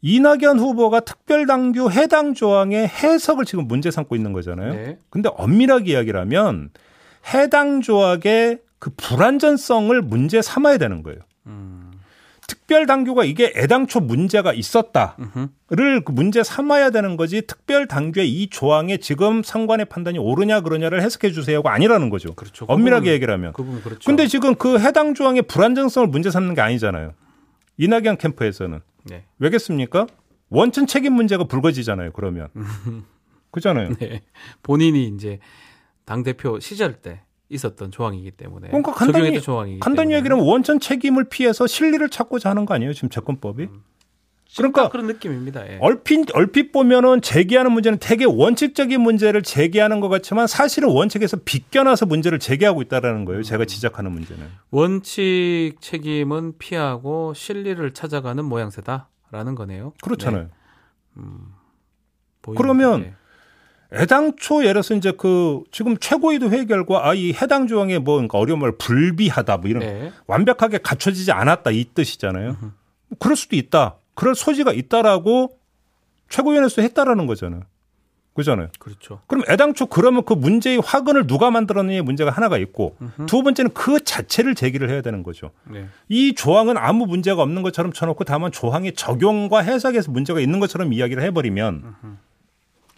이낙연 0.02 0.58
후보가 0.60 1.00
특별 1.00 1.46
당규 1.46 1.90
해당 1.90 2.34
조항의 2.34 2.86
해석을 2.88 3.44
지금 3.44 3.66
문제 3.66 3.90
삼고 3.90 4.14
있는 4.14 4.32
거잖아요. 4.32 4.72
네. 4.74 4.98
근데 5.10 5.30
엄밀하게 5.32 5.92
이야기를 5.92 6.20
하면 6.20 6.70
해당 7.34 7.80
조항의 7.80 8.58
그 8.78 8.90
불안전성을 8.96 10.00
문제 10.02 10.40
삼아야 10.42 10.78
되는 10.78 11.02
거예요. 11.02 11.20
음. 11.46 11.90
특별 12.46 12.86
당규가 12.86 13.24
이게 13.24 13.52
애당초 13.54 14.00
문제가 14.00 14.52
있었다. 14.52 15.16
음흠. 15.20 15.48
를그 15.70 16.10
문제 16.10 16.42
삼아야 16.42 16.90
되는 16.90 17.16
거지 17.16 17.42
특별 17.46 17.86
당규의 17.86 18.28
이 18.28 18.48
조항에 18.50 18.96
지금 18.96 19.42
상관의 19.44 19.86
판단이 19.86 20.18
옳으냐 20.18 20.62
그러냐를 20.62 21.00
해석해 21.02 21.30
주세요가 21.30 21.72
아니라는 21.72 22.10
거죠. 22.10 22.34
그렇죠. 22.34 22.64
엄밀하게 22.68 23.02
그 23.04 23.10
부분은- 23.10 23.12
얘기를 23.14 23.34
하면. 23.34 23.52
그 23.52 23.62
부분 23.62 23.82
그렇죠. 23.82 24.00
근데 24.04 24.26
지금 24.26 24.56
그 24.56 24.80
해당 24.80 25.14
조항의 25.14 25.42
불안정성을 25.42 26.08
문제 26.08 26.30
삼는 26.30 26.54
게 26.54 26.60
아니잖아요. 26.60 27.12
이낙연 27.76 28.16
캠프에서는 28.18 28.80
네. 29.04 29.24
왜겠습니까? 29.38 30.06
원천 30.48 30.88
책임 30.88 31.12
문제가 31.12 31.44
불거지잖아요. 31.44 32.10
그러면 32.12 32.48
그잖아요. 33.52 33.90
네. 34.00 34.22
본인이 34.64 35.06
이제 35.06 35.38
당 36.04 36.22
대표 36.22 36.58
시절 36.60 36.94
때 37.00 37.22
있었던 37.48 37.90
조항이기 37.90 38.30
때문에 38.32 38.68
그러니까 38.68 38.92
간단히- 38.92 39.40
조항이기 39.40 39.80
간단히 39.80 40.14
얘기하면 40.14 40.44
원천 40.44 40.78
책임을 40.80 41.24
피해서 41.28 41.66
실리를 41.66 42.08
찾고자 42.08 42.50
하는 42.50 42.64
거 42.64 42.74
아니에요? 42.74 42.92
지금 42.92 43.08
접근법이? 43.08 43.68
그러니까 44.56 44.88
그런 44.88 45.06
느낌입니다. 45.06 45.64
예. 45.70 45.78
얼핏 45.80 46.26
얼핏 46.34 46.72
보면은 46.72 47.22
제기하는 47.22 47.70
문제는 47.70 47.98
되게 48.00 48.24
원칙적인 48.24 49.00
문제를 49.00 49.42
제기하는 49.42 50.00
것 50.00 50.08
같지만 50.08 50.48
사실은 50.48 50.88
원칙에서 50.88 51.36
비껴나서 51.44 52.06
문제를 52.06 52.40
제기하고 52.40 52.82
있다라는 52.82 53.24
거예요. 53.26 53.44
제가 53.44 53.64
지적하는 53.64 54.10
문제는. 54.10 54.44
원칙 54.72 55.74
책임은 55.80 56.58
피하고 56.58 57.32
실리를 57.32 57.92
찾아가는 57.94 58.44
모양새다라는 58.44 59.54
거네요. 59.54 59.92
그렇잖아요. 60.02 60.48
네. 61.14 61.22
보입니다. 62.42 62.62
그러면 62.62 63.00
예. 63.04 63.14
애당초 63.92 64.60
예를 64.62 64.74
들어서 64.74 64.94
이제 64.94 65.12
그 65.12 65.62
지금 65.72 65.96
최고위도 65.96 66.50
회의 66.50 66.66
결과 66.66 67.08
아 67.08 67.14
이 67.14 67.32
해당 67.32 67.66
조항에 67.66 67.98
뭐 67.98 68.14
그러니까 68.16 68.38
어려운 68.38 68.60
말 68.60 68.72
불비하다 68.72 69.56
뭐 69.58 69.68
이런 69.70 69.80
네. 69.80 70.12
완벽하게 70.26 70.78
갖춰지지 70.78 71.32
않았다 71.32 71.70
이 71.72 71.84
뜻이잖아요. 71.94 72.56
그럴 73.18 73.36
수도 73.36 73.56
있다. 73.56 73.96
그럴 74.14 74.34
소지가 74.34 74.72
있다라고 74.72 75.58
최고위원회에서 76.28 76.82
했다라는 76.82 77.26
거잖아요. 77.26 77.62
그잖아요. 78.32 78.68
그렇죠. 78.78 79.20
그럼 79.26 79.42
애당초 79.50 79.86
그러면 79.86 80.24
그 80.24 80.34
문제의 80.34 80.80
화근을 80.84 81.26
누가 81.26 81.50
만들었느냐의 81.50 82.02
문제가 82.02 82.30
하나가 82.30 82.58
있고 82.58 82.96
두 83.26 83.42
번째는 83.42 83.72
그 83.74 84.02
자체를 84.04 84.54
제기를 84.54 84.88
해야 84.88 85.02
되는 85.02 85.24
거죠. 85.24 85.50
네. 85.64 85.88
이 86.08 86.32
조항은 86.34 86.78
아무 86.78 87.06
문제가 87.06 87.42
없는 87.42 87.62
것처럼 87.62 87.92
쳐놓고 87.92 88.22
다만 88.24 88.52
조항의 88.52 88.92
적용과 88.94 89.60
해석에서 89.62 90.12
문제가 90.12 90.38
있는 90.40 90.60
것처럼 90.60 90.92
이야기를 90.92 91.22
해버리면 91.24 91.96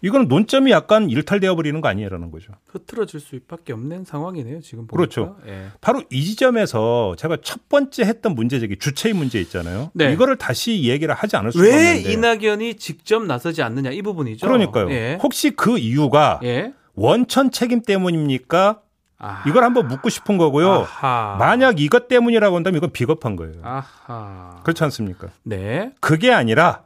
이거는 0.03 0.27
논점이 0.27 0.69
약간 0.69 1.09
일탈되어 1.09 1.55
버리는 1.55 1.79
거 1.79 1.87
아니에요라는 1.87 2.29
거죠. 2.29 2.51
흐트러질 2.67 3.21
수밖에 3.21 3.71
없는 3.71 4.03
상황이네요. 4.03 4.59
지금 4.59 4.85
보니까. 4.85 4.97
그렇죠. 4.97 5.37
예. 5.47 5.67
바로 5.79 6.03
이 6.11 6.23
지점에서 6.25 7.15
제가 7.17 7.37
첫 7.41 7.69
번째 7.69 8.03
했던 8.03 8.35
문제 8.35 8.59
제기 8.59 8.77
주체의 8.77 9.13
문제 9.13 9.39
있잖아요. 9.39 9.91
네. 9.93 10.11
이거를 10.11 10.35
다시 10.35 10.83
얘기를 10.83 11.13
하지 11.13 11.37
않을 11.37 11.53
수가 11.53 11.63
왜 11.63 11.69
없는데. 11.71 12.11
이낙연이 12.11 12.75
직접 12.75 13.23
나서지 13.25 13.63
않느냐 13.63 13.91
이 13.91 14.01
부분이죠. 14.01 14.45
그러니까요. 14.45 14.91
예. 14.91 15.17
혹시 15.23 15.51
그 15.51 15.77
이유가 15.77 16.41
예. 16.43 16.73
원천 16.95 17.49
책임 17.49 17.81
때문입니까? 17.81 18.81
아. 19.19 19.43
이걸 19.47 19.63
한번 19.63 19.87
묻고 19.87 20.09
싶은 20.09 20.37
거고요. 20.37 20.69
아하. 20.69 21.37
만약 21.39 21.79
이것 21.79 22.09
때문이라고 22.09 22.57
한다면 22.57 22.77
이건 22.79 22.91
비겁한 22.91 23.37
거예요. 23.37 23.53
아하. 23.63 24.59
그렇지 24.63 24.83
않습니까? 24.83 25.29
네. 25.43 25.93
그게 26.01 26.33
아니라 26.33 26.83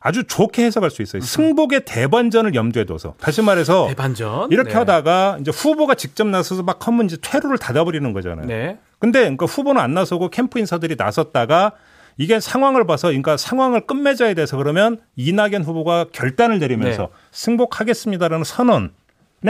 아주 0.00 0.24
좋게 0.24 0.64
해석할 0.64 0.90
수 0.90 1.02
있어요. 1.02 1.22
승복의 1.22 1.84
대반전을 1.84 2.54
염두에 2.54 2.84
둬서 2.84 3.14
다시 3.20 3.42
말해서 3.42 3.88
대반전. 3.88 4.50
이렇게 4.52 4.70
네. 4.70 4.76
하다가 4.76 5.38
이제 5.40 5.50
후보가 5.50 5.94
직접 5.94 6.26
나서서 6.26 6.62
막 6.62 6.86
하면 6.86 7.06
이제 7.06 7.16
퇴로를 7.20 7.58
닫아버리는 7.58 8.12
거잖아요. 8.12 8.46
네. 8.46 8.78
근데 8.98 9.20
그러니까 9.20 9.46
후보는 9.46 9.80
안 9.80 9.94
나서고 9.94 10.30
캠프 10.30 10.58
인사들이 10.58 10.96
나섰다가 10.96 11.72
이게 12.16 12.40
상황을 12.40 12.84
봐서 12.86 13.08
그러니까 13.08 13.36
상황을 13.36 13.86
끝맺어야 13.86 14.34
돼서 14.34 14.56
그러면 14.56 15.00
이낙연 15.16 15.62
후보가 15.62 16.06
결단을 16.12 16.58
내리면서 16.58 17.02
네. 17.02 17.08
승복하겠습니다라는 17.32 18.44
선언의 18.44 18.90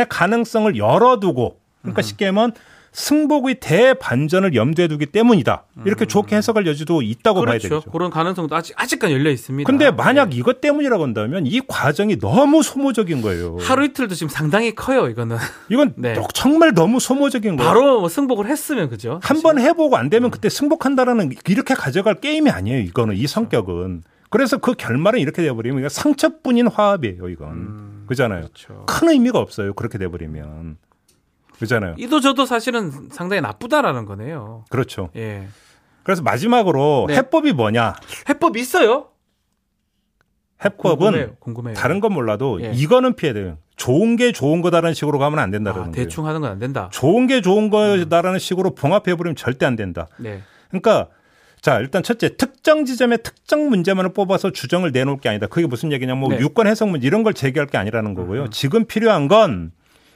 가능성을 0.09 0.76
열어두고 0.76 1.59
그러니까 1.83 2.02
쉽게 2.02 2.26
하면 2.26 2.52
승복의 2.92 3.61
대반전을 3.61 4.54
염두에 4.54 4.88
두기 4.88 5.07
때문이다. 5.07 5.64
이렇게 5.85 6.07
좋게 6.07 6.37
해석할 6.37 6.66
여지도 6.66 7.02
있다고 7.02 7.40
봐야 7.42 7.59
그렇죠. 7.59 7.68
되겠죠. 7.68 7.90
그런 7.90 8.11
가능성도 8.11 8.54
아직 8.57 8.75
아직까지 8.80 9.14
열려 9.14 9.30
있습니다. 9.30 9.66
근데 9.71 9.90
만약 9.90 10.30
네. 10.30 10.37
이것 10.37 10.61
때문이라고 10.61 11.02
한다면 11.04 11.47
이 11.47 11.61
과정이 11.66 12.18
너무 12.18 12.62
소모적인 12.62 13.23
거예요. 13.23 13.57
하루 13.61 13.85
이틀도 13.85 14.14
지금 14.14 14.28
상당히 14.28 14.75
커요. 14.75 15.09
이거는 15.09 15.37
이건 15.68 15.95
네. 15.97 16.14
정말 16.35 16.73
너무 16.75 16.99
소모적인 17.00 17.57
거예요. 17.57 17.68
바로 17.71 18.00
뭐 18.00 18.09
승복을 18.09 18.47
했으면 18.47 18.88
그죠? 18.88 19.21
한 19.23 19.38
번 19.42 19.59
해보고 19.61 19.97
안 19.97 20.11
되면 20.11 20.30
그때 20.33 20.49
승복한다라는 20.49 21.30
이렇게 21.49 21.75
가져갈 21.75 22.14
게임이 22.16 22.50
아니에요. 22.50 22.80
이거는 22.80 23.16
이 23.16 23.26
성격은. 23.26 24.02
그래서 24.30 24.59
그 24.59 24.75
결말은 24.75 25.21
이렇게 25.21 25.42
돼버리면 25.42 25.88
상처뿐인 25.88 26.66
화합이에요. 26.68 27.28
이건 27.28 28.04
그잖아요. 28.09 28.40
그렇죠. 28.42 28.85
큰 28.87 29.09
의미가 29.11 29.38
없어요. 29.38 29.73
그렇게 29.75 29.97
돼버리면 29.99 30.76
그잖아요. 31.59 31.95
이도 31.99 32.21
저도 32.21 32.47
사실은 32.47 33.09
상당히 33.11 33.41
나쁘다라는 33.43 34.05
거네요. 34.05 34.65
그렇죠. 34.71 35.11
예. 35.17 35.49
그래서 36.03 36.23
마지막으로 36.23 37.06
네. 37.09 37.17
해법이 37.17 37.52
뭐냐? 37.52 37.95
해법 38.28 38.56
있어요? 38.56 39.09
해법은 40.65 40.97
궁금해요. 40.99 41.35
궁금해요. 41.39 41.75
다른 41.76 42.00
건 42.00 42.13
몰라도 42.13 42.61
예. 42.63 42.73
이거는 42.73 43.15
피해야 43.15 43.32
돼요. 43.35 43.59
좋은 43.76 44.17
게 44.17 44.32
좋은 44.32 44.61
거다라는 44.61 44.93
식으로 44.95 45.19
가면 45.19 45.39
안 45.39 45.50
된다는 45.52 45.80
아, 45.80 45.85
거예요. 45.85 45.93
대충 45.95 46.26
하는 46.26 46.41
건 46.41 46.50
안 46.50 46.59
된다. 46.59 46.89
좋은 46.93 47.26
게 47.28 47.41
좋은 47.41 47.71
거다라는 47.71 48.39
식으로 48.41 48.75
봉합해 48.75 49.15
버리면 49.15 49.37
절대 49.37 49.67
안 49.67 49.76
된다. 49.76 50.09
네. 50.19 50.43
그러니까 50.71 51.09
자 51.61 51.78
일단 51.78 52.02
첫째 52.02 52.37
특정 52.37 52.85
지점에 52.85 53.19
특정 53.19 53.69
문제만을 53.69 54.13
뽑아서 54.15 54.50
주정을 54.50 54.91
내놓을 54.91 55.19
게 55.19 55.28
아니다. 55.28 55.47
그게 55.47 55.67
무슨 55.67 55.93
얘기냐? 55.93 56.15
뭐 56.17 56.30
네. 56.30 56.39
유권 56.41 56.67
해석 56.67 56.89
문제 56.89 57.06
이런 57.06 57.23
걸 57.23 57.35
제기할 57.35 57.69
게 57.69 57.78
아니라는 57.78 58.15
거고요. 58.15 58.49
지금 58.50 58.85
필요한 58.85 59.28
건 59.28 59.71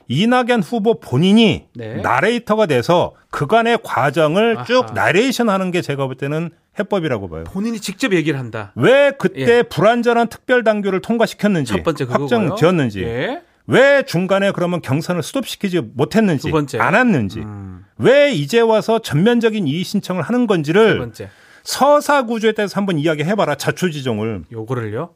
이낙연 0.08 0.62
후보 0.62 1.00
본인이 1.00 1.66
네. 1.74 1.96
나레이터가 1.96 2.66
돼서 2.66 3.14
그간의 3.30 3.78
과정을 3.82 4.56
아하. 4.58 4.64
쭉 4.64 4.86
나레이션 4.94 5.48
하는 5.48 5.70
게 5.70 5.82
제가 5.82 6.06
볼 6.06 6.16
때는 6.16 6.50
해법이라고 6.78 7.28
봐요. 7.28 7.44
본인이 7.44 7.80
직접 7.80 8.12
얘기를 8.12 8.38
한다. 8.38 8.72
왜 8.76 9.12
그때 9.18 9.62
불완전한 9.62 10.28
특별 10.28 10.64
당규를 10.64 11.00
통과시켰는지 11.00 11.72
예. 11.74 11.76
첫 11.78 11.82
번째 11.84 12.04
그거고요. 12.06 12.24
확정 12.24 12.56
지었는지 12.56 13.02
예. 13.02 13.42
왜 13.66 14.02
중간에 14.02 14.50
그러면 14.52 14.80
경선을 14.80 15.22
스톱시키지 15.22 15.80
못했는지 15.94 16.48
두 16.48 16.50
번째. 16.50 16.78
않았는지 16.78 17.40
음. 17.40 17.84
왜 17.98 18.32
이제 18.32 18.60
와서 18.60 18.98
전면적인 18.98 19.66
이의 19.68 19.84
신청을 19.84 20.22
하는 20.22 20.40
세 20.40 20.46
건지를 20.46 20.98
번째. 20.98 21.28
서사 21.62 22.24
구조에 22.24 22.52
대해서 22.52 22.76
한번 22.76 22.98
이야기해봐라 22.98 23.54
자초지종을 23.54 24.44
요거를요. 24.50 25.10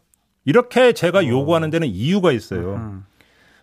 이렇게 0.44 0.92
제가 0.92 1.26
요구하는 1.26 1.70
데는 1.70 1.88
이유가 1.88 2.30
있어요. 2.32 2.70
어. 2.70 2.76
음. 2.76 3.04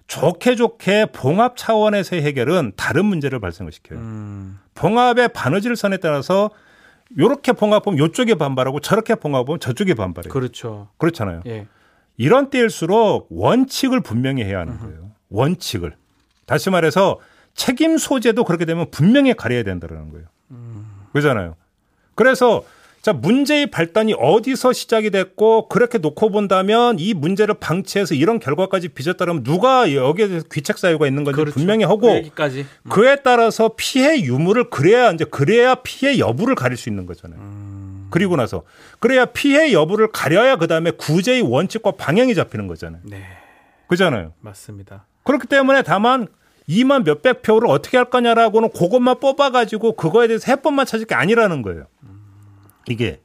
좋게 0.08 0.56
좋게 0.56 1.08
봉합 1.14 1.56
차원에서의 1.58 2.22
해결은 2.24 2.74
다른 2.76 3.06
문제를 3.06 3.40
발생을 3.40 3.72
시켜요. 3.72 4.00
음. 4.00 4.60
봉합의 4.76 5.30
바느질 5.30 5.76
선에 5.76 5.98
따라서 5.98 6.50
요렇게 7.18 7.54
봉합하면 7.54 8.00
요쪽에 8.00 8.36
반발하고 8.36 8.80
저렇게 8.80 9.16
봉합하면 9.16 9.60
저쪽에 9.60 9.94
반발해요. 9.94 10.32
그렇죠. 10.32 10.90
그렇잖아요. 10.98 11.42
예. 11.46 11.68
이런 12.18 12.50
때일수록 12.50 13.28
원칙을 13.30 14.02
분명히 14.02 14.44
해야 14.44 14.60
하는 14.60 14.78
거예요. 14.80 15.12
원칙을. 15.30 15.96
다시 16.46 16.70
말해서 16.70 17.20
책임 17.56 17.98
소재도 17.98 18.44
그렇게 18.44 18.66
되면 18.66 18.90
분명히 18.92 19.34
가려야 19.34 19.64
된다는 19.64 20.12
거예요. 20.12 20.28
그러잖아요. 21.12 21.56
그래서 22.16 22.64
자 23.04 23.12
문제의 23.12 23.68
발단이 23.68 24.16
어디서 24.18 24.72
시작이 24.72 25.12
됐고 25.12 25.68
그렇게 25.68 25.98
놓고 25.98 26.30
본다면 26.30 26.96
이 27.00 27.14
문제를 27.14 27.56
방치해서 27.56 28.16
이런 28.16 28.40
결과까지 28.40 28.88
빚었다면 28.88 29.44
누가 29.44 29.94
여기에 29.94 30.28
대해서 30.30 30.46
귀책 30.50 30.78
사유가 30.78 31.06
있는 31.06 31.26
건지 31.26 31.36
그렇죠. 31.36 31.54
분명히 31.54 31.84
그 31.84 31.90
하고 31.90 32.16
얘기까지. 32.16 32.66
그에 32.90 33.18
따라서 33.18 33.72
피해 33.76 34.22
유무를 34.22 34.70
그래야 34.70 35.12
이제 35.12 35.26
그래야 35.26 35.76
피해 35.76 36.18
여부를 36.18 36.56
가릴 36.56 36.78
수 36.78 36.88
있는 36.88 37.06
거잖아요. 37.06 37.42
그리고 38.10 38.38
나서 38.38 38.64
그래야 39.02 39.26
피해 39.26 39.74
여부를 39.74 40.14
가려야 40.14 40.56
그 40.56 40.68
다음에 40.68 40.92
구제의 40.92 41.42
원칙과 41.42 41.92
방향이 41.98 42.34
잡히는 42.36 42.68
거잖아요. 42.68 43.02
네. 43.04 43.22
그잖아요. 43.88 44.32
맞습니다. 44.40 45.08
그렇기 45.24 45.48
때문에 45.48 45.82
다만 45.82 46.28
2만 46.70 47.04
몇백 47.04 47.42
표를 47.42 47.70
어떻게 47.70 47.98
할 47.98 48.06
거냐라고는 48.06 48.70
그것만 48.70 49.20
뽑아가지고 49.20 49.98
그거에 49.98 50.28
대해서 50.28 50.50
해법만 50.50 50.86
찾을 50.86 51.06
게 51.06 51.16
아니라는 51.16 51.64
거예요. 51.64 51.88
이게 52.88 53.22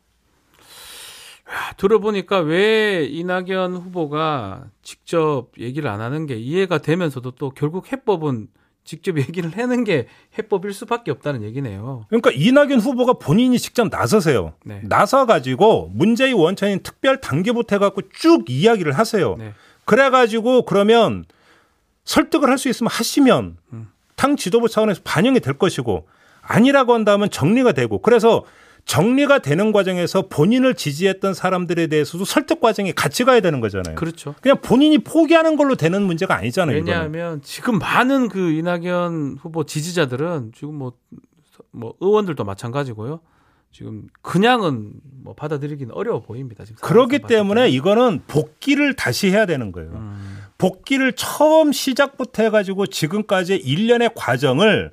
아, 1.46 1.72
들어보니까 1.76 2.40
왜 2.40 3.04
이낙연 3.06 3.74
후보가 3.76 4.66
직접 4.82 5.48
얘기를 5.58 5.88
안 5.88 6.00
하는 6.00 6.26
게 6.26 6.36
이해가 6.36 6.78
되면서도 6.78 7.32
또 7.32 7.50
결국 7.50 7.90
해법은 7.90 8.48
직접 8.84 9.16
얘기를 9.18 9.50
하는 9.56 9.84
게 9.84 10.08
해법일 10.38 10.72
수밖에 10.72 11.10
없다는 11.10 11.42
얘기네요. 11.42 12.04
그러니까 12.08 12.30
이낙연 12.32 12.80
후보가 12.80 13.14
본인이 13.14 13.58
직접 13.58 13.88
나서세요. 13.88 14.54
네. 14.64 14.80
나서 14.84 15.24
가지고 15.26 15.90
문제의 15.94 16.34
원천인 16.34 16.82
특별 16.82 17.20
단계부터 17.20 17.76
해갖고 17.76 18.02
쭉 18.12 18.44
이야기를 18.48 18.92
하세요. 18.92 19.36
네. 19.36 19.52
그래가지고 19.84 20.62
그러면 20.66 21.24
설득을 22.04 22.48
할 22.50 22.58
수 22.58 22.68
있으면 22.68 22.90
하시면 22.90 23.56
음. 23.72 23.88
당 24.16 24.36
지도부 24.36 24.68
차원에서 24.68 25.00
반영이 25.04 25.40
될 25.40 25.54
것이고 25.58 26.06
아니라고 26.42 26.92
한다면 26.94 27.30
정리가 27.30 27.72
되고 27.72 28.00
그래서 28.00 28.44
정리가 28.88 29.40
되는 29.40 29.70
과정에서 29.70 30.28
본인을 30.28 30.74
지지했던 30.74 31.34
사람들에 31.34 31.88
대해서도 31.88 32.24
설득 32.24 32.60
과정이 32.60 32.94
같이 32.94 33.22
가야 33.24 33.40
되는 33.40 33.60
거잖아요. 33.60 33.94
그렇죠. 33.96 34.34
그냥 34.40 34.62
본인이 34.62 34.96
포기하는 34.96 35.56
걸로 35.56 35.74
되는 35.76 36.02
문제가 36.02 36.34
아니잖아요. 36.36 36.78
이거는. 36.78 36.92
왜냐하면 36.92 37.42
지금 37.42 37.78
많은 37.78 38.28
그 38.28 38.50
이낙연 38.50 39.36
후보 39.42 39.64
지지자들은 39.64 40.52
지금 40.56 40.76
뭐, 40.76 40.94
뭐 41.70 41.94
의원들도 42.00 42.42
마찬가지고요. 42.44 43.20
지금 43.70 44.04
그냥은 44.22 44.94
뭐 45.22 45.34
받아들이기는 45.34 45.94
어려워 45.94 46.22
보입니다. 46.22 46.64
지금 46.64 46.80
그렇기 46.80 47.18
때문에. 47.20 47.68
이거는 47.68 48.22
복귀를 48.26 48.96
다시 48.96 49.28
해야 49.28 49.44
되는 49.44 49.70
거예요. 49.70 49.90
음, 49.90 50.38
복귀를 50.56 51.12
처음 51.12 51.72
시작부터 51.72 52.42
해가지고 52.44 52.86
지금까지 52.86 53.54
일련의 53.56 54.12
과정을 54.16 54.92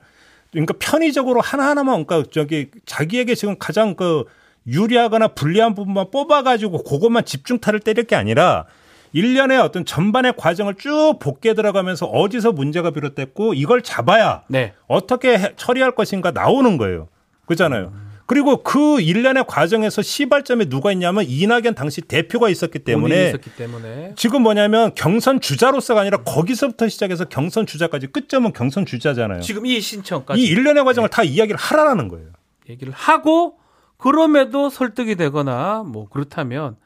그러니까 0.56 0.74
편의적으로 0.80 1.42
하나하나만 1.42 2.06
그러니까 2.06 2.30
저기 2.32 2.70
자기에게 2.86 3.36
지금 3.36 3.58
가장 3.60 3.96
그 3.96 4.24
유리하거나 4.68 5.30
불리한 5.30 5.76
부분만 5.76 6.12
뽑아가지고 6.12 6.84
그것만 6.84 7.26
집중타를 7.26 7.82
때릴 7.82 8.06
게 8.06 8.16
아니라 8.16 8.66
일련의 9.12 9.60
어떤 9.60 9.86
전반의 9.86 10.34
과정을 10.38 10.76
쭉 10.76 11.18
복귀해 11.20 11.54
들어가면서 11.54 12.06
어디서 12.06 12.54
문제가 12.54 12.92
비롯됐고 12.92 13.54
이걸 13.54 13.82
잡아야 13.82 14.44
네. 14.48 14.74
어떻게 14.88 15.38
해- 15.38 15.54
처리할 15.56 15.92
것인가 15.92 16.32
나오는 16.32 16.78
거예요. 16.78 17.08
그렇잖아요. 17.46 17.94
그리고 18.26 18.64
그 18.64 19.00
일련의 19.02 19.46
과정에서 19.48 20.02
시발점에 20.02 20.66
누가 20.66 20.92
있냐면 20.92 21.26
이낙연 21.28 21.76
당시 21.76 22.02
대표가 22.02 22.50
있었기 22.50 22.80
때문에 22.80 23.30
있었기 23.30 23.56
때문에 23.56 24.14
지금 24.16 24.42
뭐냐면 24.42 24.94
경선 24.96 25.42
주자로서가 25.42 26.02
아니라 26.02 26.24
거기서부터 26.24 26.88
시작해서 26.90 27.26
경선 27.26 27.68
주자까지 27.68 28.08
끝점은 28.08 28.54
경선 28.54 28.86
주자잖아요. 28.88 29.42
지금 29.42 29.66
이 29.66 29.80
신청까지 29.80 30.42
이 30.42 30.46
일련의 30.46 30.84
과정을 30.84 31.10
다 31.10 31.24
이야기를 31.24 31.58
하라는 31.58 32.08
거예요. 32.08 32.30
얘기를 32.68 32.92
하고 32.94 33.60
그럼에도 33.98 34.70
설득이 34.70 35.16
되거나 35.16 35.84
뭐 35.84 36.10
그렇다면 36.10 36.78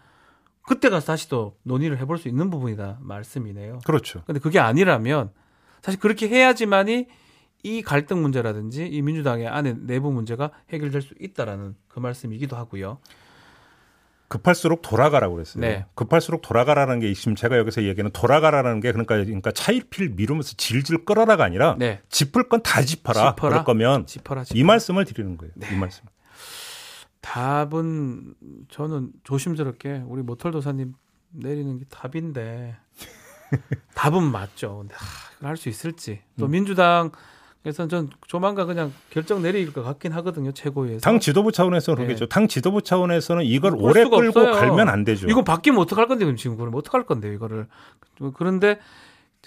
그때 0.61 0.89
가서 0.89 1.07
다시 1.07 1.29
또 1.29 1.55
논의를 1.63 1.97
해볼 1.99 2.17
수 2.17 2.27
있는 2.27 2.49
부분이다 2.49 2.99
말씀이네요. 3.01 3.79
그렇죠. 3.85 4.23
근데 4.25 4.39
그게 4.39 4.59
아니라면 4.59 5.31
사실 5.81 5.99
그렇게 5.99 6.27
해야지만이 6.27 7.07
이 7.63 7.81
갈등 7.81 8.21
문제라든지 8.21 8.85
이 8.87 9.01
민주당의 9.01 9.47
안에 9.47 9.75
내부 9.79 10.11
문제가 10.11 10.51
해결될 10.71 11.01
수 11.01 11.13
있다라는 11.19 11.75
그 11.87 11.99
말씀이기도 11.99 12.55
하고요. 12.55 12.99
급할수록 14.29 14.83
돌아가라고 14.83 15.33
그랬어요. 15.35 15.61
네. 15.61 15.85
급할수록 15.95 16.43
돌아가라는 16.43 16.99
게 16.99 17.11
지금 17.15 17.33
제가 17.35 17.57
여기서 17.57 17.83
얘기하는 17.83 18.11
돌아가라는 18.11 18.79
게 18.79 18.91
그러니까 18.91 19.15
그러니까 19.23 19.51
차일피일 19.51 20.09
미루면서 20.11 20.53
질질 20.55 21.03
끌어라가 21.03 21.43
아니라 21.43 21.75
네. 21.79 22.01
짚을 22.09 22.47
건 22.47 22.61
다 22.61 22.81
짚어라. 22.83 23.31
짚어라. 23.35 23.49
그럴 23.49 23.63
거면 23.63 24.05
짚어라, 24.05 24.43
이 24.43 24.45
짚어라. 24.45 24.65
말씀을 24.67 25.05
드리는 25.05 25.35
거예요. 25.35 25.51
이 25.71 25.75
말씀. 25.75 26.05
답은 27.21 28.35
저는 28.69 29.11
조심스럽게 29.23 30.03
우리 30.07 30.21
모털 30.21 30.51
도사님 30.51 30.93
내리는 31.31 31.77
게 31.77 31.85
답인데 31.89 32.77
답은 33.95 34.23
맞죠. 34.23 34.77
근데 34.79 34.95
할수 35.41 35.69
있을지 35.69 36.21
또 36.37 36.45
음. 36.45 36.51
민주당 36.51 37.11
에서는 37.65 37.89
전 37.89 38.09
조만간 38.25 38.67
그냥 38.67 38.93
결정 39.09 39.41
내릴 39.41 39.73
것 39.73 39.83
같긴 39.83 40.13
하거든요 40.13 40.51
최고위에서. 40.53 41.01
당 41.01 41.19
지도부 41.19 41.51
차원에서는 41.51 41.97
네. 41.97 42.05
그러겠죠. 42.05 42.27
당 42.27 42.47
지도부 42.47 42.81
차원에서는 42.81 43.43
이걸 43.43 43.71
볼 43.71 43.91
오래 43.91 44.03
끌고 44.03 44.39
없어요. 44.39 44.53
갈면 44.53 44.87
안 44.87 45.03
되죠. 45.03 45.27
이거 45.27 45.43
바뀌면 45.43 45.79
어떡할 45.81 46.07
건데 46.07 46.23
그럼 46.23 46.37
지금 46.37 46.55
그럼 46.55 46.73
어떡할 46.75 47.05
건데 47.05 47.33
이거를 47.33 47.67
그런데 48.35 48.79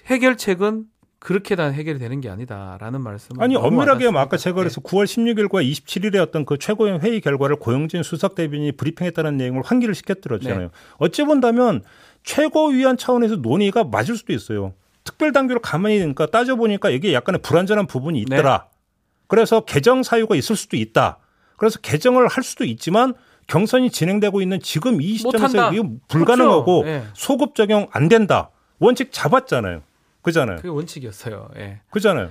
해결책은 0.07 0.85
그렇게 1.19 1.55
다 1.55 1.69
해결이 1.69 1.99
되는 2.01 2.21
게 2.21 2.29
아니다라는 2.29 3.01
말씀. 3.01 3.41
아니 3.41 3.57
엄밀하게 3.57 4.11
뭐 4.11 4.21
아까 4.21 4.37
제가 4.37 4.57
그래서 4.57 4.81
9월 4.81 5.05
16일과 5.05 5.65
27일에 5.65 6.17
어떤 6.17 6.45
그 6.45 6.59
최고위원 6.59 7.01
회의 7.01 7.21
결과를 7.21 7.57
고영진 7.57 8.03
수석 8.03 8.35
대변인이 8.35 8.73
브리핑했다는 8.73 9.37
내용을 9.39 9.63
환기를 9.65 9.95
시켰더랬잖아요. 9.95 10.61
네. 10.61 10.69
어찌 10.99 11.23
본다면 11.25 11.83
최고위원 12.25 12.99
차원에서 12.99 13.37
논의가 13.37 13.85
맞을 13.85 14.17
수도 14.17 14.33
있어요. 14.33 14.75
특별 15.05 15.33
당규를 15.33 15.61
가만히 15.61 15.99
그러니까 15.99 16.27
따져 16.27 16.57
보니까 16.57 16.91
이게 16.91 17.13
약간의 17.13 17.41
불완전한 17.43 17.87
부분이 17.87 18.21
있더라. 18.21 18.67
네. 18.71 18.79
그래서 19.27 19.61
개정 19.61 20.03
사유가 20.03 20.37
있을 20.37 20.57
수도 20.57 20.77
있다. 20.77 21.19
그래서 21.57 21.79
개정을 21.81 22.29
할 22.29 22.43
수도 22.45 22.65
있지만 22.65 23.15
경선이 23.47 23.91
진행되고 23.91 24.41
있는 24.41 24.61
지금 24.61 25.01
이 25.01 25.15
시점에서. 25.17 25.73
이거 25.73 25.89
불가능하고 26.09 26.83
그렇죠. 26.83 26.99
네. 27.05 27.07
소급 27.15 27.55
적용 27.55 27.89
안 27.93 28.09
된다. 28.09 28.51
원칙 28.79 29.11
잡았잖아요. 29.13 29.83
그잖아요. 30.23 30.57
그게 30.57 30.69
원칙이었어요. 30.69 31.49
예. 31.57 31.81
그잖아요. 31.91 32.31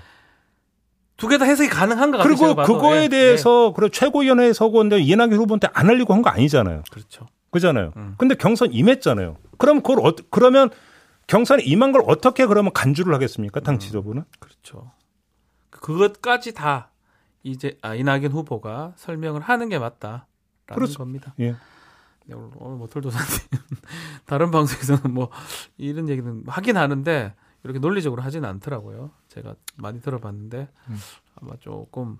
두 1.17 1.27
개 1.27 1.37
다 1.37 1.45
해석이 1.45 1.69
가능한 1.69 2.11
것 2.11 2.17
같아요. 2.19 2.35
그리고. 2.35 2.55
그거에 2.63 3.03
예. 3.03 3.07
대해서 3.09 3.73
그래 3.73 3.89
최고위원회에 3.89 4.53
서고인데 4.53 4.99
이낙연 5.01 5.33
후보한테 5.33 5.67
안 5.73 5.87
하려고 5.89 6.13
한 6.13 6.21
거 6.21 6.29
아니잖아요. 6.29 6.77
예. 6.77 6.81
그렇죠. 6.89 7.27
그잖아요. 7.51 7.91
음. 7.97 8.15
근데 8.17 8.33
경선 8.35 8.71
임했잖아요. 8.71 9.37
그럼 9.57 9.81
그걸 9.81 10.05
어, 10.05 10.13
그러면 10.29 10.69
경선에 11.31 11.63
임한 11.63 11.93
걸 11.93 12.03
어떻게 12.07 12.45
그러면 12.45 12.73
간주를 12.73 13.13
하겠습니까? 13.13 13.61
당 13.61 13.79
지도부는? 13.79 14.25
그렇죠. 14.41 14.91
그것까지 15.69 16.53
다 16.53 16.91
이제 17.41 17.77
아, 17.81 17.95
이낙연 17.95 18.33
후보가 18.33 18.95
설명을 18.97 19.39
하는 19.39 19.69
게 19.69 19.79
맞다라는 19.79 20.25
그렇죠. 20.73 20.97
겁니다. 20.97 21.33
예. 21.39 21.55
네, 22.25 22.35
오늘, 22.35 22.49
오늘 22.55 22.77
모털 22.77 23.01
도사님 23.01 23.25
다른 24.27 24.51
방송에서는 24.51 25.13
뭐 25.13 25.29
이런 25.77 26.09
얘기는 26.09 26.43
하긴 26.47 26.75
하는데 26.75 27.33
이렇게 27.63 27.79
논리적으로 27.79 28.21
하지는 28.21 28.49
않더라고요. 28.49 29.11
제가 29.29 29.55
많이 29.77 30.01
들어봤는데 30.01 30.67
음. 30.89 30.97
아마 31.35 31.53
조금 31.61 32.17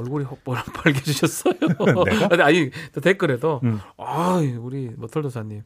얼굴이 0.00 0.24
혹 0.24 0.42
빨개지셨어요. 0.74 1.54
아니, 2.42 2.70
댓글에도 3.00 3.60
음. 3.62 3.78
아 3.98 4.40
우리 4.58 4.88
모털 4.88 5.22
도사님 5.22 5.62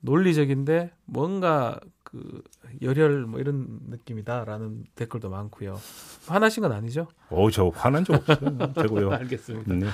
논리적인데 0.00 0.90
뭔가 1.06 1.78
그 2.02 2.42
열혈 2.82 3.26
뭐 3.26 3.38
이런 3.38 3.66
느낌이다라는 3.88 4.84
댓글도 4.96 5.30
많고요. 5.30 5.78
화나신 6.26 6.62
건 6.62 6.72
아니죠? 6.72 7.06
어, 7.28 7.50
저 7.50 7.68
화난 7.68 8.04
적 8.04 8.14
없어요. 8.14 8.72
되고요. 8.74 9.12
알겠습니다. 9.12 9.74
네. 9.74 9.86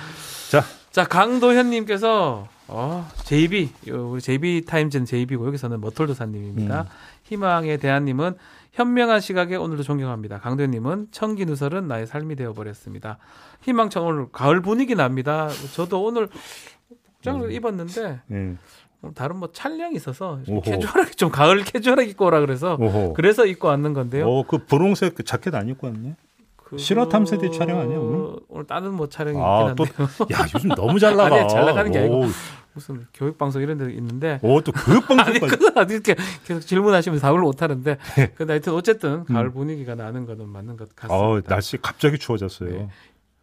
자, 0.51 0.63
자 0.91 1.05
강도현님께서 1.05 2.49
어, 2.69 3.09
JB 3.25 3.71
요, 3.89 4.11
우리 4.11 4.21
JB 4.21 4.65
타임즈는 4.67 5.05
JB고 5.05 5.47
여기서는 5.47 5.81
머털도사님입니다. 5.81 6.83
음. 6.83 6.87
희망의 7.25 7.79
대한님은 7.79 8.35
현명한 8.73 9.21
시각에 9.21 9.57
오늘도 9.57 9.83
존경합니다. 9.83 10.39
강도현님은 10.41 11.09
청기 11.11 11.45
누설은 11.45 11.87
나의 11.89 12.07
삶이 12.07 12.37
되어버렸습니다. 12.37 13.19
희망청 13.63 14.07
오늘 14.07 14.27
가을 14.33 14.61
분위기 14.63 14.95
납니다. 14.95 15.49
저도 15.75 16.03
오늘 16.03 16.29
복장을 17.27 17.45
음. 17.47 17.51
입었는데 17.51 18.21
예. 18.31 18.57
다른 19.15 19.37
뭐 19.37 19.51
촬영이 19.53 19.95
있어서 19.97 20.41
오호. 20.49 20.61
캐주얼하게 20.63 21.11
좀 21.13 21.31
가을 21.31 21.63
캐주얼하게 21.65 22.11
입고 22.11 22.27
오라 22.27 22.41
그래서 22.41 22.77
오호. 22.81 23.13
그래서 23.15 23.47
입고 23.47 23.69
왔는 23.69 23.93
건데요. 23.95 24.29
어, 24.29 24.43
그 24.47 24.59
분홍색 24.59 25.15
그 25.15 25.25
자켓 25.25 25.55
안 25.55 25.69
입고 25.69 25.87
왔네. 25.89 26.17
그- 26.57 26.79
실화 26.79 27.09
탐색대 27.09 27.51
촬영 27.53 27.79
아니야, 27.79 27.99
오늘? 27.99 28.37
오늘 28.49 28.67
다른 28.67 28.93
뭐 28.95 29.09
촬영이 29.09 29.39
아, 29.41 29.71
있긴 29.73 29.87
한데요. 29.87 30.09
야, 30.33 30.47
요즘 30.55 30.69
너무 30.71 30.99
잘 30.99 31.15
나가. 31.17 31.37
아니, 31.37 31.49
잘 31.49 31.65
나가는 31.65 31.93
게 31.93 31.99
아니고. 32.01 32.21
오, 32.21 32.25
무슨 32.75 33.07
교육 33.15 33.39
방송 33.39 33.63
이런 33.63 33.79
데 33.79 33.91
있는데 33.95 34.39
오, 34.43 34.61
또 34.61 34.71
아니 34.75 34.85
교육 34.85 35.07
방송까지. 35.09 35.41
그건 35.57 35.79
아니 35.79 35.95
이렇게 35.95 36.15
계속 36.45 36.61
질문하시면 36.61 37.21
답을 37.21 37.39
못 37.41 37.63
하는데 37.63 37.97
네. 38.17 38.33
근데 38.35 38.53
하여튼 38.53 38.75
어쨌든 38.75 39.25
가을 39.25 39.51
분위기가 39.51 39.95
나는 39.95 40.27
거는 40.27 40.47
맞는 40.49 40.77
것 40.77 40.95
같습니다. 40.95 41.17
어, 41.17 41.41
날씨 41.41 41.79
갑자기 41.79 42.19
추워졌어요. 42.19 42.69
네. 42.71 42.89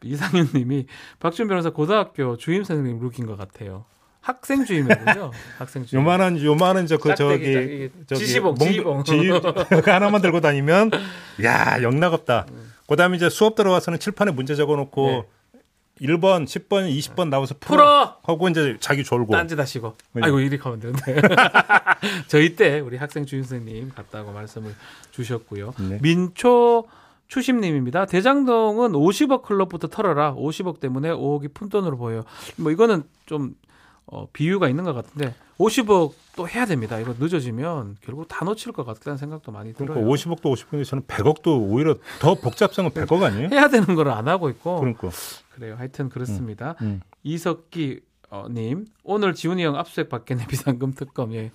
이상윤 0.04 0.50
님이 0.54 0.86
박준 1.20 1.48
변호사 1.48 1.70
고등학교 1.72 2.38
주임 2.38 2.64
선생님 2.64 3.00
룩인 3.00 3.26
것 3.26 3.38
같아요. 3.38 3.86
학생 4.24 4.64
주임이군요. 4.66 5.32
학생 5.60 5.86
주임. 5.86 6.02
요만한 6.02 6.42
요만한 6.42 6.88
저 6.88 6.98
그 6.98 7.14
저기. 7.14 7.90
저기 8.08 8.20
지시봉, 8.26 8.56
몽- 8.56 8.68
지시봉. 8.70 9.04
지- 9.04 9.22
그 9.84 9.92
하나만 9.92 10.22
들고 10.22 10.40
다니면 10.42 10.92
야 11.44 11.82
영락 11.82 12.14
없다. 12.14 12.46
그다음에 12.88 13.18
이제 13.18 13.30
수업 13.30 13.56
들어와서는 13.56 14.00
칠판에 14.00 14.32
문제 14.32 14.56
적어놓고 14.56 15.08
네. 15.10 15.28
1번, 16.08 16.46
10번, 16.46 16.90
20번 16.98 17.30
나와서 17.30 17.54
풀어, 17.60 17.78
풀어 17.78 18.18
하고 18.24 18.48
이제 18.50 18.78
자기 18.80 19.04
졸고. 19.04 19.32
딴짓 19.34 19.60
하시고 19.60 19.96
네. 20.14 20.22
아이고 20.24 20.40
이렇게 20.40 20.58
하면 20.64 20.80
되는데 20.80 21.22
저희 22.28 22.56
때 22.56 22.80
우리 22.80 22.98
학생 22.98 23.26
주임 23.26 23.44
선생님 23.44 23.92
같다고 23.94 24.32
말씀을 24.32 24.74
주셨고요. 25.12 25.74
네. 25.90 26.00
민초 26.02 26.86
추심님입니다. 27.28 28.06
대장동은 28.06 28.92
50억 28.94 29.44
클럽부터 29.44 29.88
털어라. 29.88 30.34
50억 30.36 30.80
때문에 30.80 31.10
5억이 31.10 31.54
푼돈으로 31.54 31.98
보여요. 31.98 32.24
뭐 32.58 32.72
이거는 32.72 33.04
좀 33.26 33.56
어, 34.06 34.28
비유가 34.34 34.68
있는 34.70 34.84
것 34.84 34.94
같은데 34.94 35.34
50억 35.58 36.14
또 36.36 36.48
해야 36.50 36.66
됩니다. 36.66 37.00
이거 37.00 37.14
늦어지면 37.18 37.98
결국 38.02 38.28
다 38.28 38.44
놓칠 38.44 38.72
것 38.74 38.84
같다는 38.86 39.18
생각도 39.18 39.52
많이 39.52 39.72
그러니까 39.74 40.00
들어요. 40.00 40.10
50억도 40.12 40.42
50억인데 40.42 40.86
저는 40.86 41.04
100억도 41.04 41.72
오히려 41.72 41.96
더 42.20 42.36
복잡성은 42.36 42.92
100억 42.92 43.22
아니에요? 43.24 43.50
해야 43.52 43.70
되는 43.70 43.96
걸 43.96 44.08
안 44.10 44.28
하고 44.28 44.50
있고 44.50 44.80
그러니까. 44.80 45.10
그래요. 45.54 45.76
하여튼 45.78 46.10
그렇습니다. 46.10 46.76
음. 46.82 47.02
이석기 47.24 48.02
어, 48.30 48.48
님 48.50 48.86
오늘 49.04 49.34
지훈이 49.36 49.64
형 49.64 49.76
압수수색 49.76 50.10
받겠네 50.10 50.46
비상금 50.50 50.94
특검 50.94 51.34
예. 51.34 51.52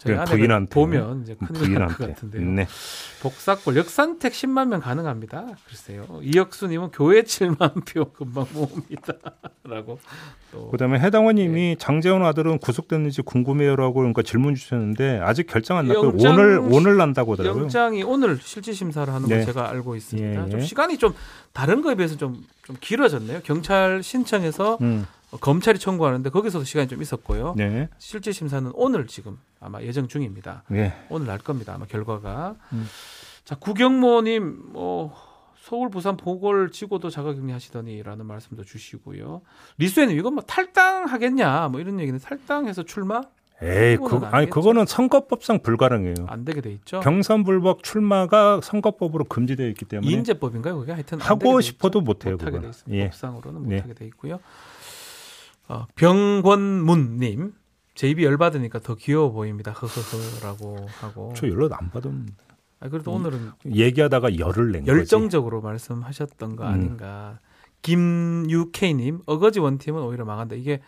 저희 0.00 0.14
아내가 0.14 0.30
부인한테. 0.36 0.74
보면 0.74 1.22
이제 1.22 1.36
큰일 1.36 1.74
날것. 1.74 1.98
같은데요. 1.98 2.42
네. 2.42 2.66
복사골 3.22 3.76
역산택 3.76 4.32
10만 4.32 4.68
명 4.68 4.80
가능합니다. 4.80 5.46
글쎄요. 5.68 6.06
이혁수님은 6.22 6.88
교회 6.90 7.22
7만 7.22 7.84
표 7.86 8.10
금방 8.12 8.46
모읍니다라고 8.54 9.98
또 10.52 10.70
그다음에 10.70 10.98
해당원님이 10.98 11.76
장재원 11.78 12.24
아들은 12.24 12.58
구속됐는지 12.58 13.22
궁금해요라고 13.22 13.92
그러니까 13.94 14.22
질문 14.22 14.54
주셨는데 14.54 15.20
아직 15.22 15.46
결정 15.46 15.76
안 15.76 15.86
났고 15.86 16.06
영장 16.06 16.32
오늘 16.34 16.58
오늘 16.58 16.96
난다고 16.96 17.32
하더라고요. 17.34 17.62
영장이 17.64 18.02
오늘 18.02 18.38
실질 18.40 18.74
심사를 18.74 19.12
하는 19.12 19.28
네. 19.28 19.36
걸 19.36 19.46
제가 19.46 19.68
알고 19.68 19.96
있습니다. 19.96 20.46
예, 20.46 20.50
좀 20.50 20.60
예. 20.60 20.64
시간이 20.64 20.96
좀 20.96 21.12
다른 21.52 21.82
거에 21.82 21.94
비해서 21.94 22.16
좀, 22.16 22.42
좀 22.64 22.76
길어졌네요. 22.80 23.40
경찰 23.44 24.02
신청해서 24.02 24.78
음. 24.80 25.06
어, 25.32 25.36
검찰이 25.38 25.78
청구하는데 25.78 26.28
거기서도 26.30 26.64
시간이 26.64 26.88
좀 26.88 27.02
있었고요. 27.02 27.54
네. 27.56 27.88
실질 27.98 28.32
심사는 28.32 28.70
오늘 28.74 29.06
지금 29.06 29.38
아마 29.60 29.80
예정 29.82 30.08
중입니다. 30.08 30.64
네. 30.68 30.92
오늘 31.08 31.26
날 31.26 31.38
겁니다. 31.38 31.74
아마 31.74 31.86
결과가. 31.86 32.56
음. 32.72 32.86
자 33.44 33.54
구경모님 33.56 34.72
뭐 34.72 35.14
서울 35.62 35.90
부산 35.90 36.16
보궐 36.16 36.70
지고도 36.70 37.10
자가격리 37.10 37.52
하시더니라는 37.52 38.26
말씀도 38.26 38.64
주시고요. 38.64 39.42
리수에는 39.78 40.14
이건 40.14 40.34
뭐 40.34 40.42
탈당하겠냐 40.44 41.68
뭐 41.68 41.80
이런 41.80 42.00
얘기는 42.00 42.18
탈당해서 42.18 42.82
출마 42.82 43.22
에이, 43.62 43.98
그, 43.98 44.16
아니. 44.32 44.48
그거는 44.48 44.86
선거법상 44.86 45.60
불가능해요. 45.62 46.14
안 46.28 46.46
되게 46.46 46.62
돼 46.62 46.72
있죠. 46.72 47.00
경선 47.00 47.44
불복 47.44 47.82
출마가 47.82 48.60
선거법으로 48.62 49.24
금지되어 49.24 49.68
있기 49.68 49.84
때문에 49.84 50.10
이인제법인가요? 50.10 50.78
그게 50.78 50.92
하여튼 50.92 51.20
하고 51.20 51.60
돼 51.60 51.66
싶어도 51.66 51.98
있죠. 51.98 52.04
못해요. 52.06 52.32
못하게. 52.36 52.60
돼 52.60 52.68
있습니다. 52.68 52.96
예. 52.96 53.10
법상으로는 53.10 53.68
네. 53.68 53.76
못하게 53.76 53.94
돼 53.94 54.06
있고요. 54.06 54.40
어, 55.70 55.86
병권문님 55.94 57.54
제 57.94 58.08
입이 58.08 58.24
열 58.24 58.36
받으니까 58.38 58.80
더 58.80 58.94
귀여워 58.94 59.30
보입니다. 59.30 59.72
흐흐흐라고 59.72 60.86
하고. 61.00 61.32
저 61.36 61.48
연락 61.48 61.80
안 61.80 61.90
받은 61.90 62.26
아, 62.80 62.88
그래도 62.88 63.12
오늘은 63.12 63.52
얘기하다가 63.66 64.38
열을 64.38 64.72
낸 64.72 64.82
거지. 64.82 64.90
열정적으로 64.90 65.60
말씀하셨던 65.60 66.56
거 66.56 66.64
음. 66.64 66.68
아닌가. 66.68 67.38
김유케이님 67.82 69.20
어거지 69.26 69.60
원팀은 69.60 70.02
오히려 70.02 70.24
망한다. 70.24 70.56
이게 70.56 70.80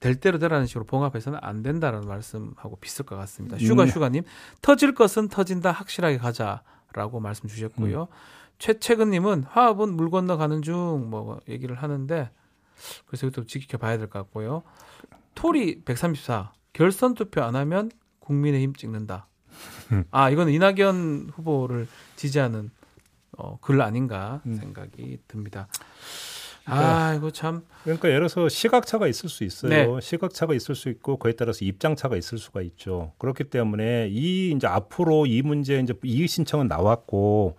될 0.00 0.16
대로 0.16 0.38
되라는 0.38 0.66
식으로 0.66 0.84
봉합해서는 0.84 1.38
안 1.42 1.62
된다라는 1.62 2.08
말씀하고 2.08 2.76
비슷할 2.80 3.06
것 3.06 3.16
같습니다. 3.16 3.58
슈가 3.58 3.84
음. 3.84 3.88
슈가님 3.88 4.22
터질 4.62 4.94
것은 4.94 5.28
터진다 5.28 5.70
확실하게 5.72 6.18
가자라고 6.18 7.20
말씀 7.20 7.48
주셨고요. 7.48 8.02
음. 8.02 8.06
최채근님은 8.58 9.44
화합은 9.44 9.94
물 9.94 10.10
건너 10.10 10.36
가는 10.36 10.62
중 10.62 10.74
뭐 11.10 11.40
얘기를 11.48 11.74
하는데 11.76 12.30
그래서 13.06 13.26
이것도 13.26 13.46
지켜봐야 13.46 13.98
될 13.98 14.08
것 14.08 14.18
같고요. 14.20 14.62
토리 15.34 15.82
134 15.84 16.52
결선 16.72 17.14
투표 17.14 17.42
안 17.42 17.56
하면 17.56 17.90
국민의힘 18.20 18.74
찍는다. 18.74 19.26
음. 19.92 20.04
아 20.10 20.30
이거는 20.30 20.52
이낙연 20.52 21.30
후보를 21.34 21.88
지지하는 22.16 22.70
어, 23.36 23.58
글 23.60 23.80
아닌가 23.82 24.40
음. 24.46 24.54
생각이 24.54 25.18
듭니다. 25.28 25.68
아 26.66 27.14
이거 27.14 27.30
참 27.30 27.64
그러니까 27.82 28.08
예를 28.08 28.20
들어서 28.28 28.48
시각차가 28.48 29.08
있을 29.08 29.28
수 29.28 29.44
있어요. 29.44 29.70
네. 29.96 30.00
시각차가 30.00 30.54
있을 30.54 30.74
수 30.74 30.88
있고 30.90 31.16
그에 31.16 31.32
따라서 31.32 31.64
입장차가 31.64 32.16
있을 32.16 32.38
수가 32.38 32.60
있죠. 32.62 33.12
그렇기 33.18 33.44
때문에 33.44 34.08
이 34.10 34.52
이제 34.52 34.66
앞으로 34.66 35.26
이 35.26 35.42
문제 35.42 35.80
이제 35.80 35.94
이의 36.04 36.28
신청은 36.28 36.68
나왔고 36.68 37.56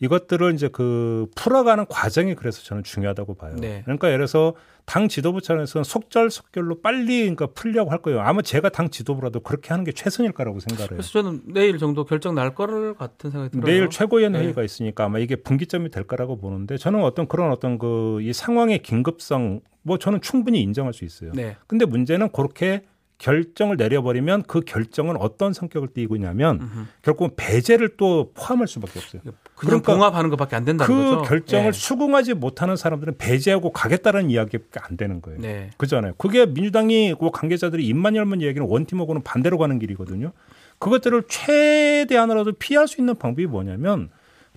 이것들을 0.00 0.54
이제 0.54 0.68
그 0.68 1.26
풀어가는 1.36 1.86
과정이 1.88 2.34
그래서 2.34 2.62
저는 2.62 2.82
중요하다고 2.82 3.34
봐요. 3.34 3.54
네. 3.56 3.82
그러니까 3.84 4.08
예를 4.08 4.20
들어서 4.20 4.54
당 4.86 5.08
지도부 5.08 5.40
차원에서는 5.40 5.84
속절속결로 5.84 6.80
빨리 6.80 7.20
그러니까 7.20 7.46
풀려고 7.48 7.90
할 7.90 7.98
거예요. 8.02 8.20
아마 8.20 8.42
제가 8.42 8.70
당 8.70 8.88
지도부라도 8.90 9.40
그렇게 9.40 9.68
하는 9.68 9.84
게 9.84 9.92
최선일 9.92 10.32
거라고 10.32 10.58
생각해요. 10.58 10.88
그래서 10.88 11.10
저는 11.10 11.42
내일 11.46 11.78
정도 11.78 12.04
결정 12.04 12.34
날 12.34 12.54
거를 12.54 12.94
같은 12.94 13.30
생각이 13.30 13.52
들어요. 13.52 13.66
내일 13.66 13.90
최고위원 13.90 14.32
네. 14.32 14.40
회의가 14.40 14.62
있으니까 14.64 15.04
아마 15.04 15.18
이게 15.18 15.36
분기점이 15.36 15.90
될 15.90 16.04
거라고 16.04 16.38
보는데 16.38 16.76
저는 16.76 17.02
어떤 17.04 17.28
그런 17.28 17.52
어떤 17.52 17.78
그 17.78 18.20
이 18.20 18.32
상황의 18.32 18.80
긴급성 18.82 19.60
뭐 19.82 19.98
저는 19.98 20.20
충분히 20.20 20.60
인정할 20.60 20.92
수 20.92 21.04
있어요. 21.04 21.32
네. 21.34 21.56
근데 21.66 21.84
문제는 21.84 22.30
그렇게 22.32 22.82
결정을 23.20 23.76
내려버리면 23.76 24.44
그 24.44 24.60
결정은 24.60 25.16
어떤 25.18 25.52
성격을 25.52 25.88
띠고 25.94 26.16
있냐면 26.16 26.60
음흠. 26.60 26.86
결국은 27.02 27.30
배제를 27.36 27.96
또 27.98 28.32
포함할 28.34 28.66
수밖에 28.66 28.98
없어요. 28.98 29.22
그냥 29.22 29.36
그러니까 29.54 29.92
봉합하는 29.92 30.30
것밖에 30.30 30.56
안 30.56 30.64
된다는 30.64 30.94
그 30.94 31.16
거죠. 31.16 31.22
결정을 31.22 31.72
네. 31.72 31.78
수긍하지 31.78 32.34
못하는 32.34 32.76
사람들은 32.76 33.18
배제하고 33.18 33.72
가겠다는 33.72 34.30
이야기밖에 34.30 34.80
안 34.82 34.96
되는 34.96 35.20
거예요. 35.20 35.38
네. 35.38 35.70
그잖아요. 35.76 36.14
그게 36.16 36.46
민주당이 36.46 37.14
그 37.20 37.30
관계자들이 37.30 37.86
입만 37.86 38.16
열면 38.16 38.40
얘기는 38.40 38.66
원팀하고는 38.66 39.22
반대로 39.22 39.58
가는 39.58 39.78
길이거든요. 39.78 40.32
그것들을 40.78 41.24
최대한으로도 41.28 42.52
피할 42.52 42.88
수 42.88 43.02
있는 43.02 43.16
방법이 43.16 43.46
뭐냐면 43.46 44.08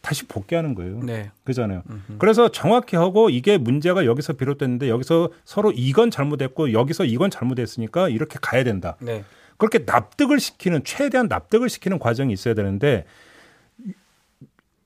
다시 0.04 0.26
복귀하는 0.26 0.76
거예요. 0.76 1.00
네. 1.00 1.32
그잖아요. 1.46 1.82
음흠. 1.90 2.18
그래서 2.20 2.50
정확히 2.52 2.98
하고 2.98 3.30
이게 3.30 3.58
문제가 3.58 4.06
여기서 4.06 4.34
비롯됐는데 4.34 4.90
여기서 4.90 5.30
서로 5.46 5.72
이건 5.72 6.12
잘못했고 6.12 6.74
여기서 6.74 7.06
이건 7.06 7.32
잘못했으니까 7.32 8.10
이렇게 8.10 8.38
가야 8.42 8.66
된다. 8.66 8.98
네. 9.00 9.24
그렇게 9.56 9.80
납득을 9.86 10.42
시키는 10.42 10.84
최대한 10.84 11.30
납득을 11.30 11.70
시키는 11.70 12.00
과정이 12.00 12.34
있어야 12.34 12.54
되는데 12.54 13.06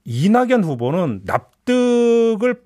이낙연 0.06 0.64
후보는 0.64 1.22
납득을 1.26 2.62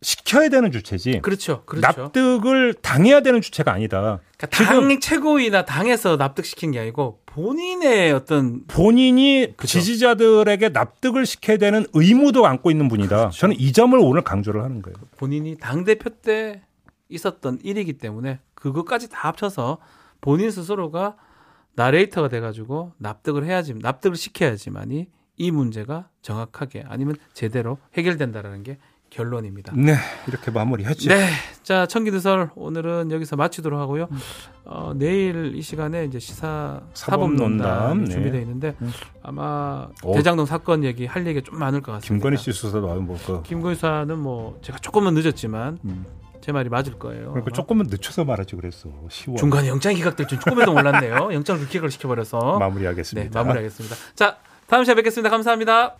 시켜야 0.00 0.48
되는 0.48 0.70
주체지 0.70 1.20
그렇죠. 1.22 1.62
그렇죠. 1.64 2.02
납득을 2.02 2.74
당해야 2.74 3.20
되는 3.20 3.40
주체가 3.40 3.72
아니다. 3.72 4.20
그러니까 4.36 4.64
당 4.64 5.00
최고위나 5.00 5.64
당에서 5.64 6.16
납득시킨 6.16 6.72
게 6.72 6.78
아니고 6.78 7.20
본인의 7.26 8.12
어떤 8.12 8.64
본인이 8.66 9.52
그죠. 9.56 9.80
지지자들에게 9.80 10.68
납득을 10.68 11.26
시켜야 11.26 11.56
되는 11.56 11.84
의무도 11.92 12.46
안고 12.46 12.70
있는 12.70 12.88
분이다. 12.88 13.16
그렇죠. 13.16 13.38
저는 13.38 13.56
이 13.58 13.72
점을 13.72 13.98
오늘 13.98 14.22
강조를 14.22 14.62
하는 14.62 14.82
거예요. 14.82 14.96
본인이 15.16 15.56
당 15.56 15.84
대표 15.84 16.10
때 16.10 16.62
있었던 17.08 17.58
일이기 17.64 17.94
때문에 17.94 18.38
그것까지 18.54 19.08
다 19.08 19.28
합쳐서 19.28 19.78
본인 20.20 20.50
스스로가 20.50 21.16
나레이터가 21.74 22.28
돼가지고 22.28 22.92
납득을 22.98 23.44
해야지 23.44 23.74
납득을 23.74 24.16
시켜야지만이 24.16 25.08
이 25.36 25.50
문제가 25.50 26.08
정확하게 26.22 26.84
아니면 26.88 27.16
제대로 27.32 27.78
해결된다라는 27.94 28.64
게 28.64 28.78
결론입니다. 29.10 29.72
네, 29.76 29.94
이렇게 30.26 30.50
마무리했죠. 30.50 31.08
네, 31.08 31.28
자 31.62 31.86
청기드설 31.86 32.50
오늘은 32.54 33.10
여기서 33.10 33.36
마치도록 33.36 33.78
하고요. 33.80 34.08
어, 34.64 34.92
내일 34.94 35.54
이 35.56 35.62
시간에 35.62 36.04
이제 36.04 36.18
시사 36.18 36.80
사법논담, 36.94 38.04
네. 38.04 38.10
준비되어 38.10 38.40
있는데 38.42 38.74
음. 38.82 38.92
아마 39.22 39.88
어. 40.02 40.14
대장동 40.14 40.46
사건 40.46 40.84
얘기 40.84 41.06
할 41.06 41.26
얘기가 41.26 41.44
좀 41.44 41.58
많을 41.58 41.80
것 41.80 41.92
같습니다. 41.92 42.12
김건희 42.14 42.36
씨 42.36 42.52
수사도 42.52 42.86
뭐 43.00 43.16
그. 43.26 43.42
김건희 43.42 43.74
수사는 43.74 44.18
뭐 44.18 44.58
제가 44.62 44.78
조금은 44.78 45.14
늦었지만 45.14 45.78
음. 45.84 46.04
제 46.40 46.52
말이 46.52 46.68
맞을 46.68 46.98
거예요. 46.98 47.30
그러니까 47.30 47.48
아마. 47.50 47.54
조금은 47.54 47.86
늦춰서 47.88 48.24
말하지 48.24 48.56
그랬어. 48.56 48.88
10월. 49.08 49.36
중간에 49.36 49.68
영장 49.68 49.94
기각될 49.94 50.26
줄 50.28 50.38
조금에도 50.38 50.72
몰랐네요. 50.72 51.30
영장을 51.32 51.66
기각을 51.66 51.90
시켜버려서 51.90 52.58
마무리하겠습니다. 52.60 53.30
네 53.30 53.34
마무리하겠습니다. 53.34 53.96
자 54.14 54.38
다음 54.66 54.84
시간에 54.84 54.96
뵙겠습니다. 54.96 55.30
감사합니다. 55.30 55.96